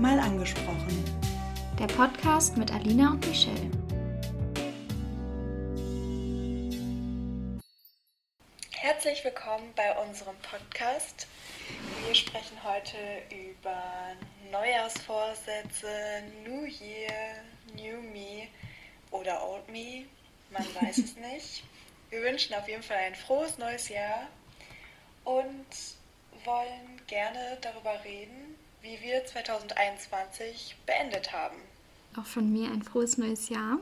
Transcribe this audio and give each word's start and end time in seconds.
mal 0.00 0.18
angesprochen. 0.18 1.04
Der 1.78 1.86
Podcast 1.86 2.56
mit 2.56 2.72
Alina 2.72 3.10
und 3.10 3.26
Michelle. 3.26 3.70
Herzlich 8.70 9.22
willkommen 9.24 9.70
bei 9.76 9.94
unserem 9.98 10.36
Podcast. 10.36 11.26
Wir 12.06 12.14
sprechen 12.14 12.56
heute 12.64 12.96
über 13.30 13.76
Neujahrsvorsätze, 14.50 16.22
New 16.46 16.64
Year, 16.64 17.44
New 17.76 18.00
Me 18.00 18.48
oder 19.10 19.46
Old 19.46 19.68
Me. 19.68 20.06
Man 20.50 20.64
weiß 20.80 20.96
es 20.96 21.16
nicht. 21.16 21.62
Wir 22.08 22.22
wünschen 22.22 22.54
auf 22.54 22.66
jeden 22.66 22.82
Fall 22.82 22.96
ein 22.96 23.14
frohes 23.14 23.58
neues 23.58 23.90
Jahr 23.90 24.28
und 25.24 25.66
wollen 26.44 27.02
gerne 27.06 27.58
darüber 27.60 28.02
reden, 28.02 28.39
wie 28.82 28.98
wir 29.02 29.24
2021 29.24 30.76
beendet 30.86 31.32
haben. 31.32 31.56
Auch 32.16 32.24
von 32.26 32.52
mir 32.52 32.70
ein 32.70 32.82
frohes 32.82 33.18
neues 33.18 33.48
Jahr. 33.48 33.78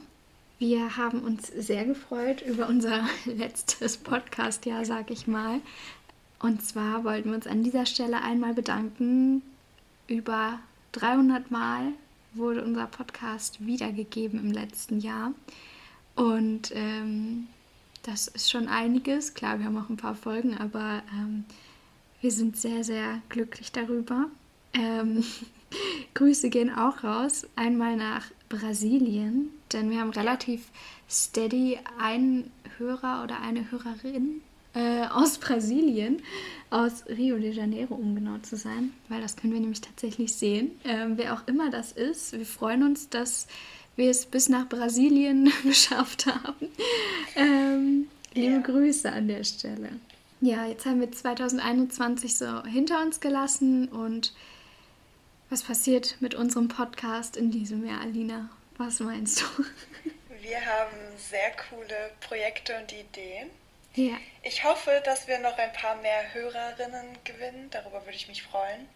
Wir 0.59 0.97
haben 0.97 1.23
uns 1.23 1.47
sehr 1.47 1.85
gefreut 1.85 2.43
über 2.43 2.69
unser 2.69 3.09
letztes 3.25 3.97
Podcast-Jahr, 3.97 4.85
sag 4.85 5.11
ich 5.11 5.27
mal. 5.27 5.61
Und 6.41 6.65
zwar 6.65 7.05
wollten 7.05 7.31
wir 7.31 7.37
uns 7.37 7.47
an 7.47 7.63
dieser 7.63 7.87
Stelle 7.87 8.23
einmal 8.23 8.55
bedanken. 8.55 9.43
Über 10.09 10.59
300 10.93 11.51
Mal 11.51 11.93
wurde 12.35 12.65
unser 12.65 12.87
Podcast 12.87 13.65
wiedergegeben 13.65 14.39
im 14.41 14.53
letzten 14.53 15.01
Jahr. 15.01 15.33
Und 16.15 16.73
ähm, 16.75 17.47
das 18.03 18.29
ist 18.29 18.51
schon 18.51 18.69
einiges. 18.69 19.35
Klar, 19.35 19.59
wir 19.59 19.67
haben 19.67 19.79
auch 19.79 19.89
ein 19.89 19.97
paar 19.97 20.15
Folgen, 20.15 20.57
aber 20.57 21.03
ähm, 21.13 21.45
wir 22.21 22.33
sind 22.33 22.57
sehr, 22.57 22.83
sehr 22.83 23.21
glücklich 23.29 23.71
darüber. 23.71 24.27
Ähm, 24.75 25.25
Grüße 26.15 26.51
gehen 26.51 26.75
auch 26.75 27.05
raus. 27.05 27.47
Einmal 27.57 27.97
nach 27.97 28.27
Brasilien, 28.49 29.51
denn 29.73 29.91
wir 29.91 30.01
haben 30.01 30.11
relativ 30.11 30.71
steady 31.09 31.79
einen 31.99 32.51
Hörer 32.79 33.25
oder 33.25 33.41
eine 33.41 33.71
Hörerin 33.71 34.41
äh, 34.75 35.07
aus 35.07 35.39
Brasilien, 35.39 36.23
aus 36.71 37.05
Rio 37.09 37.39
de 37.39 37.53
Janeiro, 37.53 37.95
um 37.95 38.15
genau 38.15 38.39
zu 38.39 38.57
sein, 38.57 38.93
weil 39.09 39.21
das 39.21 39.37
können 39.37 39.53
wir 39.53 39.61
nämlich 39.61 39.81
tatsächlich 39.81 40.33
sehen. 40.33 40.73
Ähm, 40.85 41.15
wer 41.17 41.35
auch 41.35 41.47
immer 41.47 41.71
das 41.71 41.93
ist, 41.93 42.33
wir 42.33 42.47
freuen 42.47 42.83
uns, 42.83 43.09
dass 43.09 43.47
wir 43.97 44.11
es 44.11 44.27
bis 44.27 44.49
nach 44.49 44.69
Brasilien 44.69 45.53
geschafft 45.65 46.27
haben. 46.27 46.69
Ähm, 47.35 48.07
liebe 48.35 48.55
ja. 48.55 48.61
Grüße 48.61 49.11
an 49.11 49.29
der 49.29 49.45
Stelle. 49.45 49.91
Ja, 50.41 50.67
jetzt 50.67 50.87
haben 50.87 51.01
wir 51.01 51.11
2021 51.11 52.37
so 52.37 52.63
hinter 52.63 53.03
uns 53.03 53.19
gelassen 53.19 53.89
und 53.89 54.33
was 55.51 55.63
passiert 55.63 56.17
mit 56.21 56.35
unserem 56.35 56.69
Podcast 56.69 57.37
in 57.37 57.51
diesem 57.51 57.87
Jahr, 57.87 58.01
Alina? 58.01 58.51
Was 58.77 59.01
meinst 59.01 59.41
du? 59.41 59.45
Wir 60.41 60.65
haben 60.65 60.97
sehr 61.17 61.53
coole 61.69 62.11
Projekte 62.21 62.79
und 62.79 62.93
Ideen. 62.93 63.51
Ja. 63.95 64.17
Ich 64.43 64.63
hoffe, 64.63 65.03
dass 65.05 65.27
wir 65.27 65.39
noch 65.41 65.59
ein 65.59 65.73
paar 65.73 65.97
mehr 65.97 66.33
Hörerinnen 66.33 67.19
gewinnen. 67.25 67.69
Darüber 67.71 68.05
würde 68.05 68.17
ich 68.17 68.29
mich 68.29 68.43
freuen. 68.43 68.87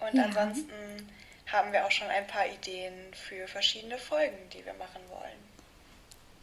Und 0.00 0.14
ja. 0.14 0.24
ansonsten 0.24 0.70
haben 1.46 1.72
wir 1.72 1.86
auch 1.86 1.90
schon 1.90 2.08
ein 2.08 2.26
paar 2.26 2.46
Ideen 2.46 2.92
für 3.12 3.46
verschiedene 3.48 3.98
Folgen, 3.98 4.36
die 4.52 4.64
wir 4.64 4.74
machen 4.74 5.00
wollen. 5.08 5.46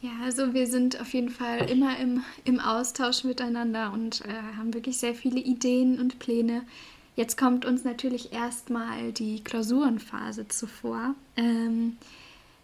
Ja, 0.00 0.10
also 0.24 0.52
wir 0.52 0.66
sind 0.66 1.00
auf 1.00 1.14
jeden 1.14 1.30
Fall 1.30 1.70
immer 1.70 1.98
im, 1.98 2.24
im 2.44 2.60
Austausch 2.60 3.24
miteinander 3.24 3.92
und 3.92 4.22
äh, 4.22 4.32
haben 4.58 4.74
wirklich 4.74 4.98
sehr 4.98 5.14
viele 5.14 5.40
Ideen 5.40 5.98
und 5.98 6.18
Pläne. 6.18 6.66
Jetzt 7.16 7.36
kommt 7.36 7.64
uns 7.64 7.84
natürlich 7.84 8.32
erstmal 8.32 9.12
die 9.12 9.42
Klausurenphase 9.42 10.48
zuvor. 10.48 11.14
Ähm, 11.36 11.96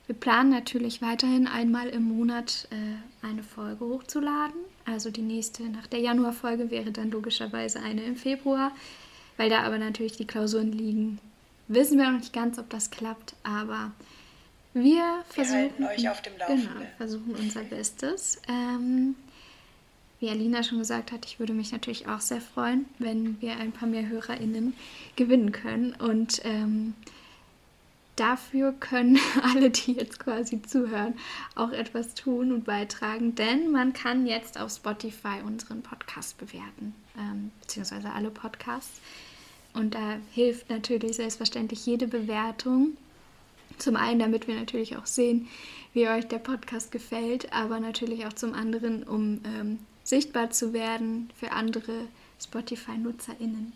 wir 0.07 0.17
planen 0.17 0.51
natürlich 0.51 1.03
weiterhin 1.03 1.47
einmal 1.47 1.89
im 1.89 2.03
Monat 2.03 2.67
äh, 2.71 3.27
eine 3.27 3.45
Folge 3.45 3.85
hochzuladen. 3.85 4.59
Also 4.85 5.11
die 5.11 5.23
nächste 5.23 5.63
nach 5.65 5.87
der 5.87 6.01
Januarfolge 6.01 6.71
wäre 6.71 6.91
dann 6.91 7.13
logischerweise 7.13 7.81
eine 7.81 8.03
im 8.03 8.17
Februar. 8.17 8.73
Weil 9.37 9.51
da 9.51 9.63
aber 9.63 9.79
natürlich 9.79 10.17
die 10.17 10.27
Klausuren 10.27 10.73
liegen, 10.73 11.21
wissen 11.69 11.97
wir 11.97 12.11
noch 12.11 12.19
nicht 12.19 12.33
ganz, 12.33 12.59
ob 12.59 12.69
das 12.71 12.91
klappt, 12.91 13.35
aber 13.43 13.93
wir 14.75 15.25
versuchen, 15.29 15.79
wir 15.79 15.89
euch 15.89 16.09
auf 16.09 16.23
dem 16.23 16.37
Laufenden. 16.39 16.69
Genau, 16.69 16.87
versuchen 16.97 17.35
unser 17.37 17.63
Bestes. 17.63 18.41
Ähm, 18.49 19.15
wie 20.21 20.29
Alina 20.29 20.63
schon 20.63 20.79
gesagt 20.79 21.13
hat, 21.13 21.25
ich 21.25 21.41
würde 21.41 21.55
mich 21.55 21.73
natürlich 21.73 22.07
auch 22.07 22.21
sehr 22.21 22.43
freuen, 22.43 22.85
wenn 22.99 23.41
wir 23.41 23.57
ein 23.57 23.73
paar 23.73 23.89
mehr 23.89 24.09
HörerInnen 24.09 24.75
gewinnen 25.17 25.51
können. 25.51 25.95
Und 25.95 26.43
ähm, 26.45 26.95
dafür 28.17 28.73
können 28.73 29.19
alle, 29.43 29.71
die 29.71 29.93
jetzt 29.93 30.21
quasi 30.21 30.61
zuhören, 30.63 31.15
auch 31.55 31.71
etwas 31.71 32.15
tun 32.15 32.53
und 32.53 32.65
beitragen, 32.65 33.35
denn 33.35 33.73
man 33.73 33.95
kann 33.95 34.27
jetzt 34.27 34.61
auf 34.61 34.71
Spotify 34.71 35.41
unseren 35.45 35.83
Podcast 35.83 36.37
bewerten, 36.37 36.95
ähm, 37.19 37.51
beziehungsweise 37.63 38.11
alle 38.13 38.31
Podcasts. 38.31 39.01
Und 39.73 39.95
da 39.95 40.19
hilft 40.33 40.69
natürlich 40.69 41.17
selbstverständlich 41.17 41.87
jede 41.87 42.09
Bewertung 42.09 42.97
zum 43.79 43.97
einen, 43.97 44.19
damit 44.19 44.49
wir 44.49 44.57
natürlich 44.57 44.97
auch 44.97 45.07
sehen, 45.07 45.49
wie 45.95 46.09
euch 46.09 46.27
der 46.29 46.39
Podcast 46.39 46.93
gefällt, 46.93 47.53
aber 47.53 47.81
natürlich 47.81 48.27
auch 48.27 48.33
zum 48.33 48.53
anderen, 48.53 49.05
um 49.05 49.41
ähm, 49.45 49.79
sichtbar 50.11 50.51
zu 50.51 50.75
werden 50.75 51.33
für 51.39 51.53
andere 51.53 52.09
Spotify-NutzerInnen. 52.43 53.73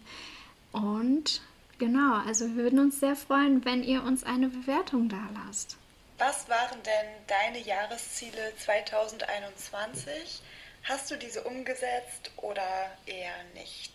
Und 0.73 1.41
genau, 1.79 2.17
also 2.27 2.47
wir 2.49 2.57
würden 2.57 2.79
uns 2.81 3.01
sehr 3.01 3.17
freuen, 3.17 3.65
wenn 3.65 3.83
ihr 3.83 4.03
uns 4.03 4.25
eine 4.25 4.49
Bewertung 4.49 5.09
da 5.09 5.29
lasst. 5.47 5.77
Was 6.19 6.49
waren 6.49 6.79
denn 6.85 7.27
deine 7.27 7.65
Jahresziele 7.65 8.53
2021? 8.59 10.43
Hast 10.85 11.11
du 11.11 11.17
diese 11.17 11.43
umgesetzt 11.43 12.31
oder 12.37 12.63
eher 13.07 13.33
nicht? 13.55 13.93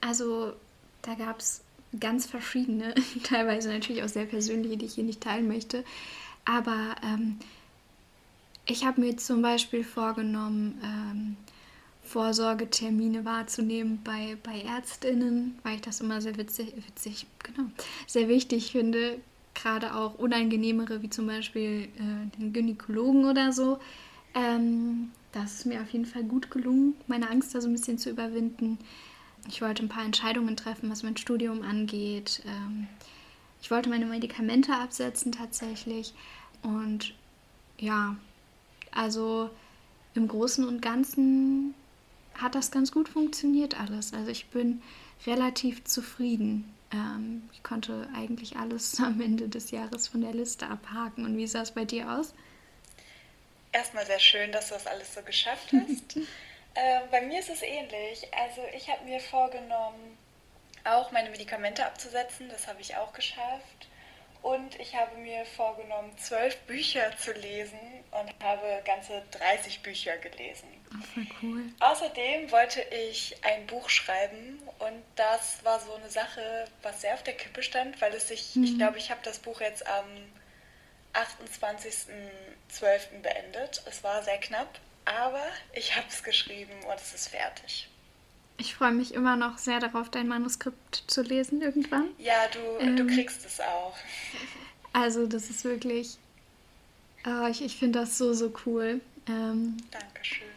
Also, 0.00 0.52
da 1.02 1.14
gab 1.14 1.40
es 1.40 1.62
ganz 1.98 2.26
verschiedene, 2.26 2.94
teilweise 3.24 3.70
natürlich 3.70 4.02
auch 4.02 4.08
sehr 4.08 4.26
persönliche, 4.26 4.76
die 4.76 4.86
ich 4.86 4.94
hier 4.94 5.04
nicht 5.04 5.22
teilen 5.22 5.48
möchte. 5.48 5.84
Aber 6.44 6.94
ähm, 7.02 7.40
ich 8.66 8.84
habe 8.84 9.00
mir 9.00 9.16
zum 9.16 9.42
Beispiel 9.42 9.82
vorgenommen, 9.82 10.80
ähm, 10.84 11.36
Vorsorgetermine 12.10 13.24
wahrzunehmen 13.24 14.00
bei, 14.02 14.36
bei 14.42 14.62
Ärztinnen, 14.62 15.56
weil 15.62 15.76
ich 15.76 15.80
das 15.80 16.00
immer 16.00 16.20
sehr 16.20 16.36
witzig, 16.36 16.74
witzig, 16.76 17.26
genau, 17.44 17.68
sehr 18.08 18.28
wichtig 18.28 18.72
finde. 18.72 19.20
Gerade 19.54 19.94
auch 19.94 20.18
unangenehmere, 20.18 21.02
wie 21.02 21.10
zum 21.10 21.28
Beispiel 21.28 21.88
äh, 21.96 22.36
den 22.36 22.52
Gynäkologen 22.52 23.26
oder 23.26 23.52
so. 23.52 23.78
Ähm, 24.34 25.12
das 25.30 25.54
ist 25.54 25.66
mir 25.66 25.80
auf 25.80 25.90
jeden 25.90 26.04
Fall 26.04 26.24
gut 26.24 26.50
gelungen, 26.50 26.94
meine 27.06 27.30
Angst 27.30 27.54
da 27.54 27.60
so 27.60 27.68
ein 27.68 27.72
bisschen 27.72 27.98
zu 27.98 28.10
überwinden. 28.10 28.78
Ich 29.48 29.62
wollte 29.62 29.84
ein 29.84 29.88
paar 29.88 30.04
Entscheidungen 30.04 30.56
treffen, 30.56 30.90
was 30.90 31.04
mein 31.04 31.16
Studium 31.16 31.62
angeht. 31.62 32.42
Ähm, 32.44 32.88
ich 33.62 33.70
wollte 33.70 33.88
meine 33.88 34.06
Medikamente 34.06 34.74
absetzen 34.74 35.30
tatsächlich. 35.30 36.12
Und 36.62 37.14
ja, 37.78 38.16
also 38.90 39.48
im 40.14 40.26
Großen 40.26 40.66
und 40.66 40.82
Ganzen 40.82 41.74
hat 42.40 42.54
das 42.54 42.70
ganz 42.70 42.92
gut 42.92 43.08
funktioniert 43.08 43.78
alles. 43.78 44.12
Also 44.12 44.30
ich 44.30 44.46
bin 44.46 44.82
relativ 45.26 45.84
zufrieden. 45.84 46.74
Ähm, 46.92 47.48
ich 47.52 47.62
konnte 47.62 48.08
eigentlich 48.14 48.56
alles 48.56 48.98
am 49.00 49.20
Ende 49.20 49.48
des 49.48 49.70
Jahres 49.70 50.08
von 50.08 50.20
der 50.20 50.32
Liste 50.32 50.66
abhaken. 50.66 51.24
Und 51.24 51.36
wie 51.36 51.46
sah 51.46 51.62
es 51.62 51.72
bei 51.72 51.84
dir 51.84 52.10
aus? 52.10 52.34
Erstmal 53.72 54.04
sehr 54.06 54.18
schön, 54.18 54.50
dass 54.52 54.68
du 54.68 54.74
das 54.74 54.86
alles 54.86 55.14
so 55.14 55.22
geschafft 55.22 55.72
hast. 55.72 56.16
äh, 56.74 57.00
bei 57.10 57.22
mir 57.22 57.38
ist 57.38 57.50
es 57.50 57.62
ähnlich. 57.62 58.26
Also 58.32 58.62
ich 58.76 58.88
habe 58.90 59.04
mir 59.04 59.20
vorgenommen, 59.20 60.18
auch 60.84 61.12
meine 61.12 61.30
Medikamente 61.30 61.84
abzusetzen. 61.86 62.48
Das 62.48 62.66
habe 62.66 62.80
ich 62.80 62.96
auch 62.96 63.12
geschafft. 63.12 63.88
Und 64.42 64.80
ich 64.80 64.96
habe 64.96 65.16
mir 65.18 65.44
vorgenommen, 65.44 66.16
zwölf 66.16 66.56
Bücher 66.60 67.12
zu 67.18 67.32
lesen 67.32 67.78
und 68.10 68.32
habe 68.42 68.82
ganze 68.86 69.22
30 69.32 69.82
Bücher 69.82 70.16
gelesen. 70.16 70.79
Voll 71.14 71.26
cool. 71.42 71.62
Außerdem 71.78 72.50
wollte 72.50 72.84
ich 73.12 73.36
ein 73.42 73.66
Buch 73.66 73.88
schreiben 73.88 74.58
und 74.80 75.02
das 75.14 75.64
war 75.64 75.78
so 75.78 75.94
eine 75.94 76.10
Sache, 76.10 76.66
was 76.82 77.00
sehr 77.00 77.14
auf 77.14 77.22
der 77.22 77.34
Kippe 77.34 77.62
stand, 77.62 78.00
weil 78.00 78.12
es 78.12 78.28
sich, 78.28 78.56
mhm. 78.56 78.64
ich 78.64 78.76
glaube, 78.76 78.98
ich 78.98 79.10
habe 79.10 79.20
das 79.22 79.38
Buch 79.38 79.60
jetzt 79.60 79.86
am 79.86 80.04
28.12. 81.14 83.20
beendet. 83.22 83.82
Es 83.86 84.02
war 84.02 84.22
sehr 84.22 84.38
knapp, 84.38 84.80
aber 85.04 85.44
ich 85.72 85.96
habe 85.96 86.06
es 86.08 86.24
geschrieben 86.24 86.72
und 86.88 86.96
es 86.96 87.14
ist 87.14 87.28
fertig. 87.28 87.88
Ich 88.58 88.74
freue 88.74 88.92
mich 88.92 89.14
immer 89.14 89.36
noch 89.36 89.58
sehr 89.58 89.80
darauf, 89.80 90.10
dein 90.10 90.28
Manuskript 90.28 91.04
zu 91.06 91.22
lesen 91.22 91.62
irgendwann. 91.62 92.08
Ja, 92.18 92.48
du, 92.52 92.84
ähm, 92.84 92.96
du 92.96 93.06
kriegst 93.06 93.46
es 93.46 93.60
auch. 93.60 93.96
Also 94.92 95.26
das 95.26 95.48
ist 95.48 95.64
wirklich, 95.64 96.18
oh, 97.24 97.46
ich, 97.48 97.62
ich 97.62 97.76
finde 97.76 98.00
das 98.00 98.18
so, 98.18 98.34
so 98.34 98.52
cool. 98.66 99.00
Ähm, 99.26 99.78
Dankeschön. 99.90 100.49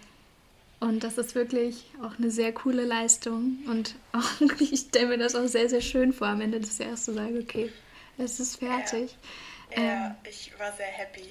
Und 0.83 1.05
das 1.05 1.17
ist 1.17 1.33
wirklich 1.33 1.85
auch 2.03 2.17
eine 2.17 2.29
sehr 2.29 2.51
coole 2.51 2.83
Leistung. 2.83 3.59
Und 3.67 3.95
auch, 4.11 4.29
ich 4.59 4.81
stelle 4.81 5.07
mir 5.07 5.17
das 5.17 5.33
auch 5.33 5.47
sehr, 5.47 5.69
sehr 5.69 5.79
schön 5.79 6.11
vor, 6.11 6.27
am 6.27 6.41
Ende 6.41 6.59
des 6.59 6.77
Jahres 6.77 7.05
zu 7.05 7.13
sagen, 7.13 7.39
okay, 7.41 7.71
es 8.17 8.41
ist 8.41 8.57
fertig. 8.57 9.15
Ja, 9.73 9.81
ja 9.81 10.05
ähm, 10.07 10.15
ich 10.29 10.51
war 10.59 10.73
sehr 10.73 10.87
happy. 10.87 11.23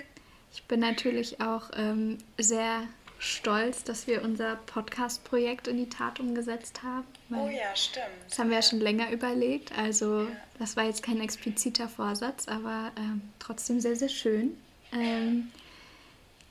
ich 0.54 0.62
bin 0.64 0.80
natürlich 0.80 1.38
auch 1.42 1.70
ähm, 1.76 2.16
sehr 2.38 2.84
stolz, 3.18 3.84
dass 3.84 4.06
wir 4.06 4.22
unser 4.22 4.56
Podcast-Projekt 4.56 5.68
in 5.68 5.76
die 5.76 5.90
Tat 5.90 6.18
umgesetzt 6.18 6.82
haben. 6.82 7.04
Oh 7.30 7.46
ja, 7.46 7.76
stimmt. 7.76 8.06
Das 8.30 8.38
haben 8.38 8.48
wir 8.48 8.56
ja 8.56 8.62
schon 8.62 8.80
länger 8.80 9.10
überlegt. 9.10 9.76
Also 9.76 10.22
ja. 10.22 10.36
das 10.58 10.78
war 10.78 10.84
jetzt 10.84 11.02
kein 11.02 11.20
expliziter 11.20 11.90
Vorsatz, 11.90 12.48
aber 12.48 12.90
ähm, 12.96 13.20
trotzdem 13.38 13.80
sehr, 13.80 13.96
sehr 13.96 14.08
schön. 14.08 14.56
Ähm, 14.94 15.50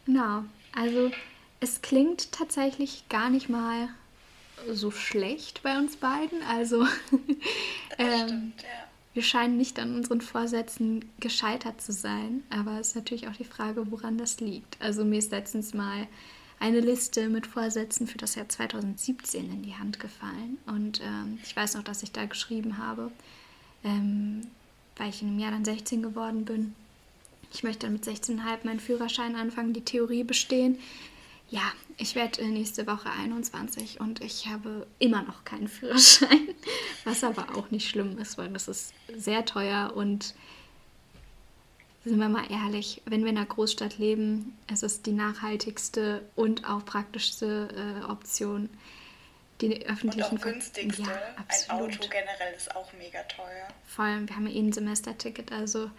genau, 0.05 0.43
also 0.75 1.09
es 1.63 1.81
klingt 1.81 2.33
tatsächlich 2.33 3.05
gar 3.07 3.29
nicht 3.29 3.47
mal 3.47 3.87
so 4.69 4.91
schlecht 4.91 5.63
bei 5.63 5.77
uns 5.77 5.95
beiden. 5.95 6.43
Also 6.43 6.83
ähm, 7.97 8.27
stimmt, 8.27 8.61
ja. 8.61 8.67
wir 9.13 9.23
scheinen 9.23 9.55
nicht 9.55 9.79
an 9.79 9.95
unseren 9.95 10.19
Vorsätzen 10.19 11.05
gescheitert 11.21 11.79
zu 11.81 11.93
sein. 11.93 12.43
Aber 12.49 12.79
es 12.81 12.89
ist 12.89 12.95
natürlich 12.97 13.29
auch 13.29 13.35
die 13.35 13.45
Frage, 13.45 13.89
woran 13.91 14.17
das 14.17 14.41
liegt. 14.41 14.79
Also 14.81 15.05
mir 15.05 15.19
ist 15.19 15.31
letztens 15.31 15.73
mal 15.73 16.07
eine 16.59 16.81
Liste 16.81 17.29
mit 17.29 17.47
Vorsätzen 17.47 18.07
für 18.07 18.17
das 18.17 18.35
Jahr 18.35 18.49
2017 18.49 19.49
in 19.49 19.63
die 19.63 19.75
Hand 19.75 20.01
gefallen. 20.01 20.57
Und 20.65 20.99
ähm, 21.01 21.39
ich 21.43 21.55
weiß 21.55 21.75
noch, 21.75 21.83
dass 21.83 22.03
ich 22.03 22.11
da 22.11 22.25
geschrieben 22.25 22.77
habe, 22.77 23.09
ähm, 23.85 24.47
weil 24.97 25.09
ich 25.09 25.21
in 25.21 25.29
einem 25.29 25.39
Jahr 25.39 25.51
dann 25.51 25.65
16 25.65 26.03
geworden 26.03 26.43
bin. 26.43 26.75
Ich 27.53 27.63
möchte 27.63 27.85
dann 27.85 27.93
mit 27.93 28.03
16,5 28.03 28.39
meinen 28.63 28.79
Führerschein 28.81 29.37
anfangen, 29.37 29.71
die 29.71 29.85
Theorie 29.85 30.25
bestehen. 30.25 30.77
Ja, 31.49 31.71
ich 31.97 32.15
werde 32.15 32.41
äh, 32.41 32.47
nächste 32.47 32.87
Woche 32.87 33.09
21 33.09 33.99
und 33.99 34.21
ich 34.21 34.47
habe 34.47 34.87
immer 34.99 35.21
noch 35.21 35.43
keinen 35.43 35.67
Führerschein, 35.67 36.49
was 37.03 37.23
aber 37.23 37.55
auch 37.55 37.69
nicht 37.69 37.87
schlimm 37.87 38.17
ist, 38.17 38.37
weil 38.37 38.49
das 38.49 38.67
ist 38.67 38.93
sehr 39.15 39.45
teuer 39.45 39.93
und 39.95 40.33
sind 42.03 42.19
wir 42.19 42.27
mal 42.27 42.49
ehrlich, 42.51 43.01
wenn 43.05 43.23
wir 43.23 43.29
in 43.29 43.37
einer 43.37 43.45
Großstadt 43.45 43.97
leben, 43.97 44.57
es 44.67 44.83
ist 44.83 45.05
die 45.05 45.13
nachhaltigste 45.13 46.21
und 46.35 46.67
auch 46.67 46.83
praktischste 46.83 47.69
äh, 48.01 48.11
Option. 48.11 48.69
Die 49.61 49.85
öffentlichen 49.85 50.31
und 50.31 50.39
auch 50.39 50.43
günstigste. 50.43 51.03
Ja, 51.03 51.07
Ein 51.37 51.69
Auto 51.69 51.99
generell 52.09 52.53
ist 52.57 52.75
auch 52.75 52.91
mega 52.93 53.23
teuer. 53.23 53.67
Vor 53.85 54.03
allem, 54.03 54.27
wir 54.27 54.35
haben 54.35 54.47
ja 54.47 54.53
eh 54.53 54.59
ein 54.59 54.73
Semesterticket, 54.73 55.53
also, 55.53 55.89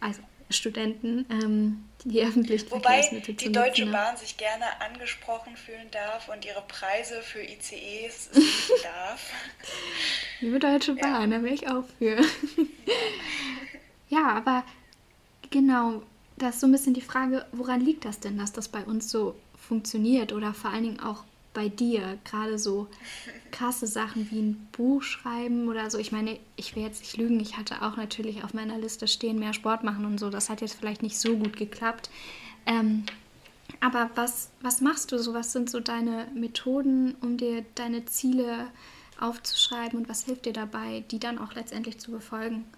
also 0.00 0.20
Studenten, 0.48 1.26
ähm, 1.30 1.84
die 2.04 2.22
öffentlichen 2.22 2.70
Wobei 2.70 3.00
die 3.00 3.52
Deutsche 3.52 3.82
nutzen? 3.82 3.92
Bahn 3.92 4.16
sich 4.16 4.36
gerne 4.36 4.80
angesprochen 4.80 5.56
fühlen 5.56 5.90
darf 5.90 6.28
und 6.28 6.44
ihre 6.44 6.62
Preise 6.62 7.20
für 7.22 7.42
ICEs 7.42 8.30
senken 8.32 8.82
darf. 8.82 9.30
Liebe 10.40 10.58
Deutsche 10.58 10.94
Bahn, 10.94 11.30
ja. 11.30 11.38
da 11.38 11.42
wäre 11.42 11.54
ich 11.54 11.68
auch 11.68 11.84
für. 11.98 12.18
ja, 14.08 14.28
aber 14.28 14.64
Genau, 15.50 16.02
da 16.36 16.50
ist 16.50 16.60
so 16.60 16.66
ein 16.66 16.72
bisschen 16.72 16.94
die 16.94 17.00
Frage, 17.00 17.46
woran 17.52 17.80
liegt 17.80 18.04
das 18.04 18.20
denn, 18.20 18.38
dass 18.38 18.52
das 18.52 18.68
bei 18.68 18.82
uns 18.84 19.10
so 19.10 19.34
funktioniert 19.56 20.32
oder 20.32 20.54
vor 20.54 20.70
allen 20.70 20.84
Dingen 20.84 21.00
auch 21.00 21.24
bei 21.56 21.68
dir, 21.70 22.18
gerade 22.24 22.58
so 22.58 22.86
krasse 23.50 23.86
Sachen 23.86 24.30
wie 24.30 24.40
ein 24.40 24.68
Buch 24.72 25.02
schreiben 25.02 25.68
oder 25.68 25.90
so. 25.90 25.98
Ich 25.98 26.12
meine, 26.12 26.38
ich 26.56 26.76
will 26.76 26.82
jetzt 26.82 27.00
nicht 27.00 27.16
lügen, 27.16 27.40
ich 27.40 27.56
hatte 27.56 27.80
auch 27.82 27.96
natürlich 27.96 28.44
auf 28.44 28.52
meiner 28.52 28.76
Liste 28.76 29.08
stehen, 29.08 29.38
mehr 29.38 29.54
Sport 29.54 29.82
machen 29.82 30.04
und 30.04 30.20
so. 30.20 30.28
Das 30.28 30.50
hat 30.50 30.60
jetzt 30.60 30.74
vielleicht 30.78 31.02
nicht 31.02 31.18
so 31.18 31.34
gut 31.36 31.56
geklappt. 31.56 32.10
Ähm, 32.66 33.06
aber 33.80 34.10
was, 34.14 34.50
was 34.60 34.82
machst 34.82 35.12
du 35.12 35.18
so? 35.18 35.32
Was 35.32 35.52
sind 35.52 35.70
so 35.70 35.80
deine 35.80 36.28
Methoden, 36.34 37.16
um 37.22 37.38
dir 37.38 37.64
deine 37.74 38.04
Ziele 38.04 38.68
aufzuschreiben 39.18 39.98
und 39.98 40.08
was 40.10 40.26
hilft 40.26 40.44
dir 40.44 40.52
dabei, 40.52 41.04
die 41.10 41.18
dann 41.18 41.38
auch 41.38 41.54
letztendlich 41.54 41.98
zu 41.98 42.10
befolgen? 42.10 42.70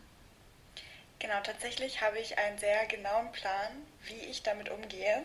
Genau, 1.19 1.41
tatsächlich 1.43 2.01
habe 2.01 2.21
ich 2.21 2.39
einen 2.39 2.59
sehr 2.59 2.87
genauen 2.87 3.33
Plan, 3.33 3.73
wie 4.07 4.31
ich 4.31 4.45
damit 4.45 4.69
umgehe. 4.71 5.25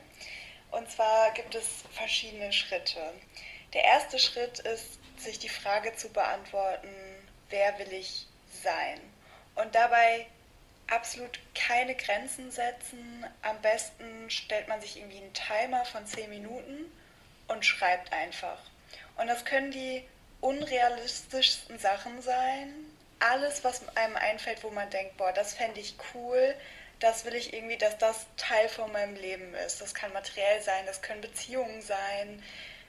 Und 0.73 0.89
zwar 0.89 1.31
gibt 1.31 1.53
es 1.53 1.83
verschiedene 1.91 2.51
Schritte. 2.51 2.99
Der 3.73 3.83
erste 3.83 4.17
Schritt 4.17 4.59
ist, 4.59 4.99
sich 5.17 5.37
die 5.37 5.49
Frage 5.49 5.95
zu 5.95 6.09
beantworten, 6.09 6.89
wer 7.49 7.77
will 7.77 7.93
ich 7.93 8.25
sein? 8.63 8.99
Und 9.53 9.75
dabei 9.75 10.25
absolut 10.87 11.39
keine 11.53 11.95
Grenzen 11.95 12.51
setzen. 12.51 13.23
Am 13.43 13.61
besten 13.61 14.29
stellt 14.31 14.67
man 14.67 14.81
sich 14.81 14.97
irgendwie 14.97 15.19
einen 15.19 15.33
Timer 15.33 15.85
von 15.85 16.07
10 16.07 16.29
Minuten 16.31 16.91
und 17.47 17.63
schreibt 17.63 18.11
einfach. 18.11 18.59
Und 19.17 19.27
das 19.27 19.45
können 19.45 19.69
die 19.69 20.03
unrealistischsten 20.41 21.77
Sachen 21.77 22.19
sein, 22.23 22.73
alles, 23.19 23.63
was 23.63 23.87
einem 23.95 24.15
einfällt, 24.15 24.63
wo 24.63 24.71
man 24.71 24.89
denkt, 24.89 25.17
boah, 25.17 25.31
das 25.31 25.53
fände 25.53 25.79
ich 25.79 25.95
cool, 26.13 26.55
das 26.99 27.25
will 27.25 27.35
ich 27.35 27.53
irgendwie, 27.53 27.77
dass 27.77 27.97
das 27.97 28.25
Teil 28.37 28.69
von 28.69 28.91
meinem 28.91 29.15
Leben 29.15 29.53
ist. 29.55 29.81
Das 29.81 29.93
kann 29.93 30.13
materiell 30.13 30.61
sein, 30.61 30.85
das 30.85 31.01
können 31.01 31.21
Beziehungen 31.21 31.81
sein, 31.81 32.43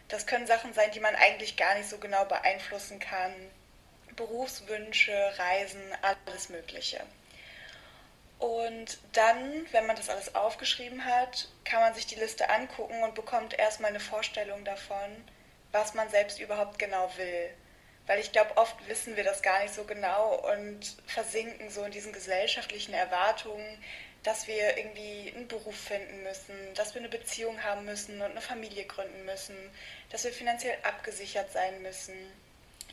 das 0.09 0.27
können 0.27 0.47
Sachen 0.47 0.73
sein, 0.75 0.91
die 0.93 1.01
man 1.01 1.17
eigentlich 1.17 1.57
gar 1.57 1.75
nicht 1.75 1.89
so 1.89 1.99
genau 1.99 2.25
beeinflussen 2.25 2.99
kann. 2.99 3.33
Berufswünsche, 4.17 5.13
Reisen, 5.39 5.83
alles 6.03 6.49
Mögliche. 6.49 7.01
Und 8.39 8.99
dann, 9.13 9.67
wenn 9.73 9.87
man 9.87 9.97
das 9.97 10.11
alles 10.11 10.35
aufgeschrieben 10.35 11.05
hat, 11.05 11.49
kann 11.65 11.81
man 11.81 11.95
sich 11.95 12.07
die 12.07 12.17
Liste 12.17 12.51
angucken 12.51 13.03
und 13.03 13.15
bekommt 13.15 13.59
erstmal 13.59 13.91
eine 13.91 14.01
Vorstellung 14.01 14.65
davon, 14.65 15.25
was 15.73 15.95
man 15.95 16.09
selbst 16.11 16.39
überhaupt 16.39 16.79
genau 16.79 17.11
will. 17.17 17.51
Weil 18.07 18.21
ich 18.21 18.33
glaube, 18.33 18.57
oft 18.57 18.77
wissen 18.89 19.17
wir 19.17 19.25
das 19.25 19.43
gar 19.43 19.63
nicht 19.63 19.75
so 19.75 19.85
genau 19.85 20.35
und 20.53 20.97
versinken 21.07 21.71
so 21.71 21.85
in 21.85 21.93
diesen 21.93 22.13
gesellschaftlichen 22.13 22.93
Erwartungen, 22.93 23.79
dass 24.23 24.47
wir 24.47 24.77
irgendwie 24.77 25.33
einen 25.35 25.49
Beruf 25.49 25.77
finden 25.77 26.23
müssen, 26.23 26.55
dass 26.75 26.95
wir 26.95 27.01
eine 27.01 27.11
Beziehung 27.11 27.63
haben 27.63 27.85
müssen 27.85 28.21
und 28.21 28.31
eine 28.31 28.41
Familie 28.41 28.85
gründen 28.85 29.25
müssen, 29.25 29.57
dass 30.11 30.25
wir 30.25 30.33
finanziell 30.33 30.77
abgesichert 30.83 31.53
sein 31.53 31.83
müssen. 31.83 32.15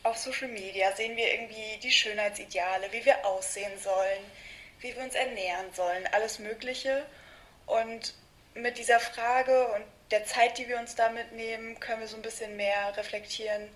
Auf 0.02 0.18
Social 0.18 0.48
Media 0.48 0.94
sehen 0.94 1.16
wir 1.16 1.32
irgendwie 1.32 1.78
die 1.82 1.92
Schönheitsideale, 1.92 2.92
wie 2.92 3.04
wir 3.04 3.24
aussehen 3.24 3.78
sollen, 3.78 4.24
wie 4.80 4.94
wir 4.94 5.02
uns 5.02 5.14
ernähren 5.14 5.72
sollen, 5.72 6.06
alles 6.12 6.38
Mögliche. 6.38 7.06
Und 7.66 8.14
mit 8.54 8.76
dieser 8.76 9.00
Frage 9.00 9.68
und 9.68 9.84
der 10.10 10.26
Zeit, 10.26 10.58
die 10.58 10.68
wir 10.68 10.78
uns 10.78 10.94
damit 10.96 11.32
nehmen, 11.32 11.80
können 11.80 12.00
wir 12.00 12.08
so 12.08 12.16
ein 12.16 12.22
bisschen 12.22 12.56
mehr 12.56 12.94
reflektieren, 12.96 13.68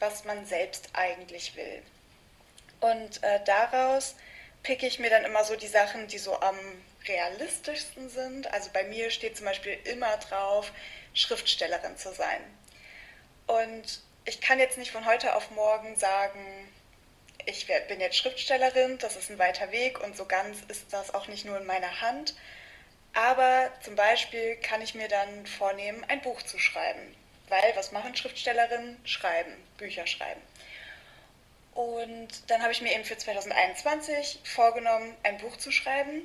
was 0.00 0.24
man 0.24 0.44
selbst 0.46 0.90
eigentlich 0.94 1.54
will. 1.56 1.82
Und 2.80 3.22
äh, 3.22 3.40
daraus 3.44 4.16
picke 4.62 4.86
ich 4.86 4.98
mir 4.98 5.10
dann 5.10 5.24
immer 5.24 5.44
so 5.44 5.56
die 5.56 5.68
Sachen, 5.68 6.06
die 6.08 6.18
so 6.18 6.38
am 6.40 6.58
realistischsten 7.06 8.08
sind. 8.08 8.52
Also 8.52 8.70
bei 8.72 8.84
mir 8.84 9.10
steht 9.10 9.36
zum 9.36 9.46
Beispiel 9.46 9.78
immer 9.84 10.16
drauf, 10.18 10.72
Schriftstellerin 11.14 11.96
zu 11.96 12.12
sein. 12.12 12.40
Und 13.46 14.00
ich 14.24 14.40
kann 14.40 14.58
jetzt 14.58 14.78
nicht 14.78 14.92
von 14.92 15.06
heute 15.06 15.34
auf 15.34 15.50
morgen 15.50 15.96
sagen, 15.96 16.68
ich 17.46 17.66
bin 17.88 18.00
jetzt 18.00 18.16
Schriftstellerin, 18.16 18.98
das 18.98 19.16
ist 19.16 19.30
ein 19.30 19.38
weiter 19.38 19.72
Weg 19.72 20.00
und 20.00 20.16
so 20.16 20.26
ganz 20.26 20.58
ist 20.68 20.92
das 20.92 21.14
auch 21.14 21.26
nicht 21.26 21.44
nur 21.46 21.58
in 21.58 21.66
meiner 21.66 22.00
Hand. 22.00 22.34
Aber 23.12 23.70
zum 23.82 23.96
Beispiel 23.96 24.56
kann 24.56 24.82
ich 24.82 24.94
mir 24.94 25.08
dann 25.08 25.46
vornehmen, 25.46 26.04
ein 26.08 26.20
Buch 26.20 26.42
zu 26.42 26.58
schreiben. 26.58 27.16
Weil, 27.50 27.76
was 27.76 27.92
machen 27.92 28.16
Schriftstellerinnen? 28.16 28.98
Schreiben, 29.04 29.52
Bücher 29.76 30.06
schreiben. 30.06 30.40
Und 31.74 32.28
dann 32.48 32.62
habe 32.62 32.72
ich 32.72 32.80
mir 32.80 32.92
eben 32.94 33.04
für 33.04 33.18
2021 33.18 34.40
vorgenommen, 34.44 35.14
ein 35.22 35.38
Buch 35.38 35.56
zu 35.56 35.70
schreiben 35.70 36.22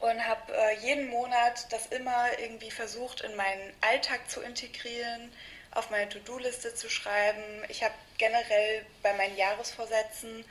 und 0.00 0.26
habe 0.26 0.52
äh, 0.52 0.76
jeden 0.78 1.08
Monat 1.08 1.66
das 1.70 1.86
immer 1.86 2.26
irgendwie 2.38 2.70
versucht, 2.70 3.20
in 3.20 3.36
meinen 3.36 3.72
Alltag 3.80 4.30
zu 4.30 4.40
integrieren, 4.40 5.32
auf 5.72 5.90
meine 5.90 6.08
To-Do-Liste 6.08 6.74
zu 6.74 6.88
schreiben. 6.90 7.64
Ich 7.68 7.84
habe 7.84 7.94
generell 8.18 8.84
bei 9.02 9.12
meinen 9.14 9.36
Jahresvorsätzen 9.36 10.44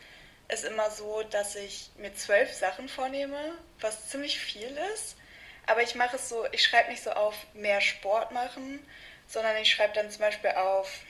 es 0.48 0.64
immer 0.64 0.90
so, 0.92 1.24
dass 1.24 1.56
ich 1.56 1.90
mir 1.98 2.14
zwölf 2.16 2.52
Sachen 2.54 2.90
vornehme, 2.90 3.54
was 3.82 4.10
ziemlich 4.10 4.40
viel 4.40 4.78
ist. 4.94 5.16
Aber 5.68 5.84
ich 5.84 5.94
mache 5.94 6.16
es 6.16 6.30
so, 6.30 6.46
ich 6.52 6.64
schreibe 6.64 6.90
nicht 6.90 7.04
so 7.04 7.12
auf 7.12 7.36
mehr 7.54 7.82
Sport 7.82 8.32
machen, 8.32 8.86
sondern 9.30 9.56
ich 9.58 9.72
schreibe 9.72 9.94
dann 9.94 10.10
zum 10.10 10.22
Beispiel 10.22 10.50
auf, 10.52 11.02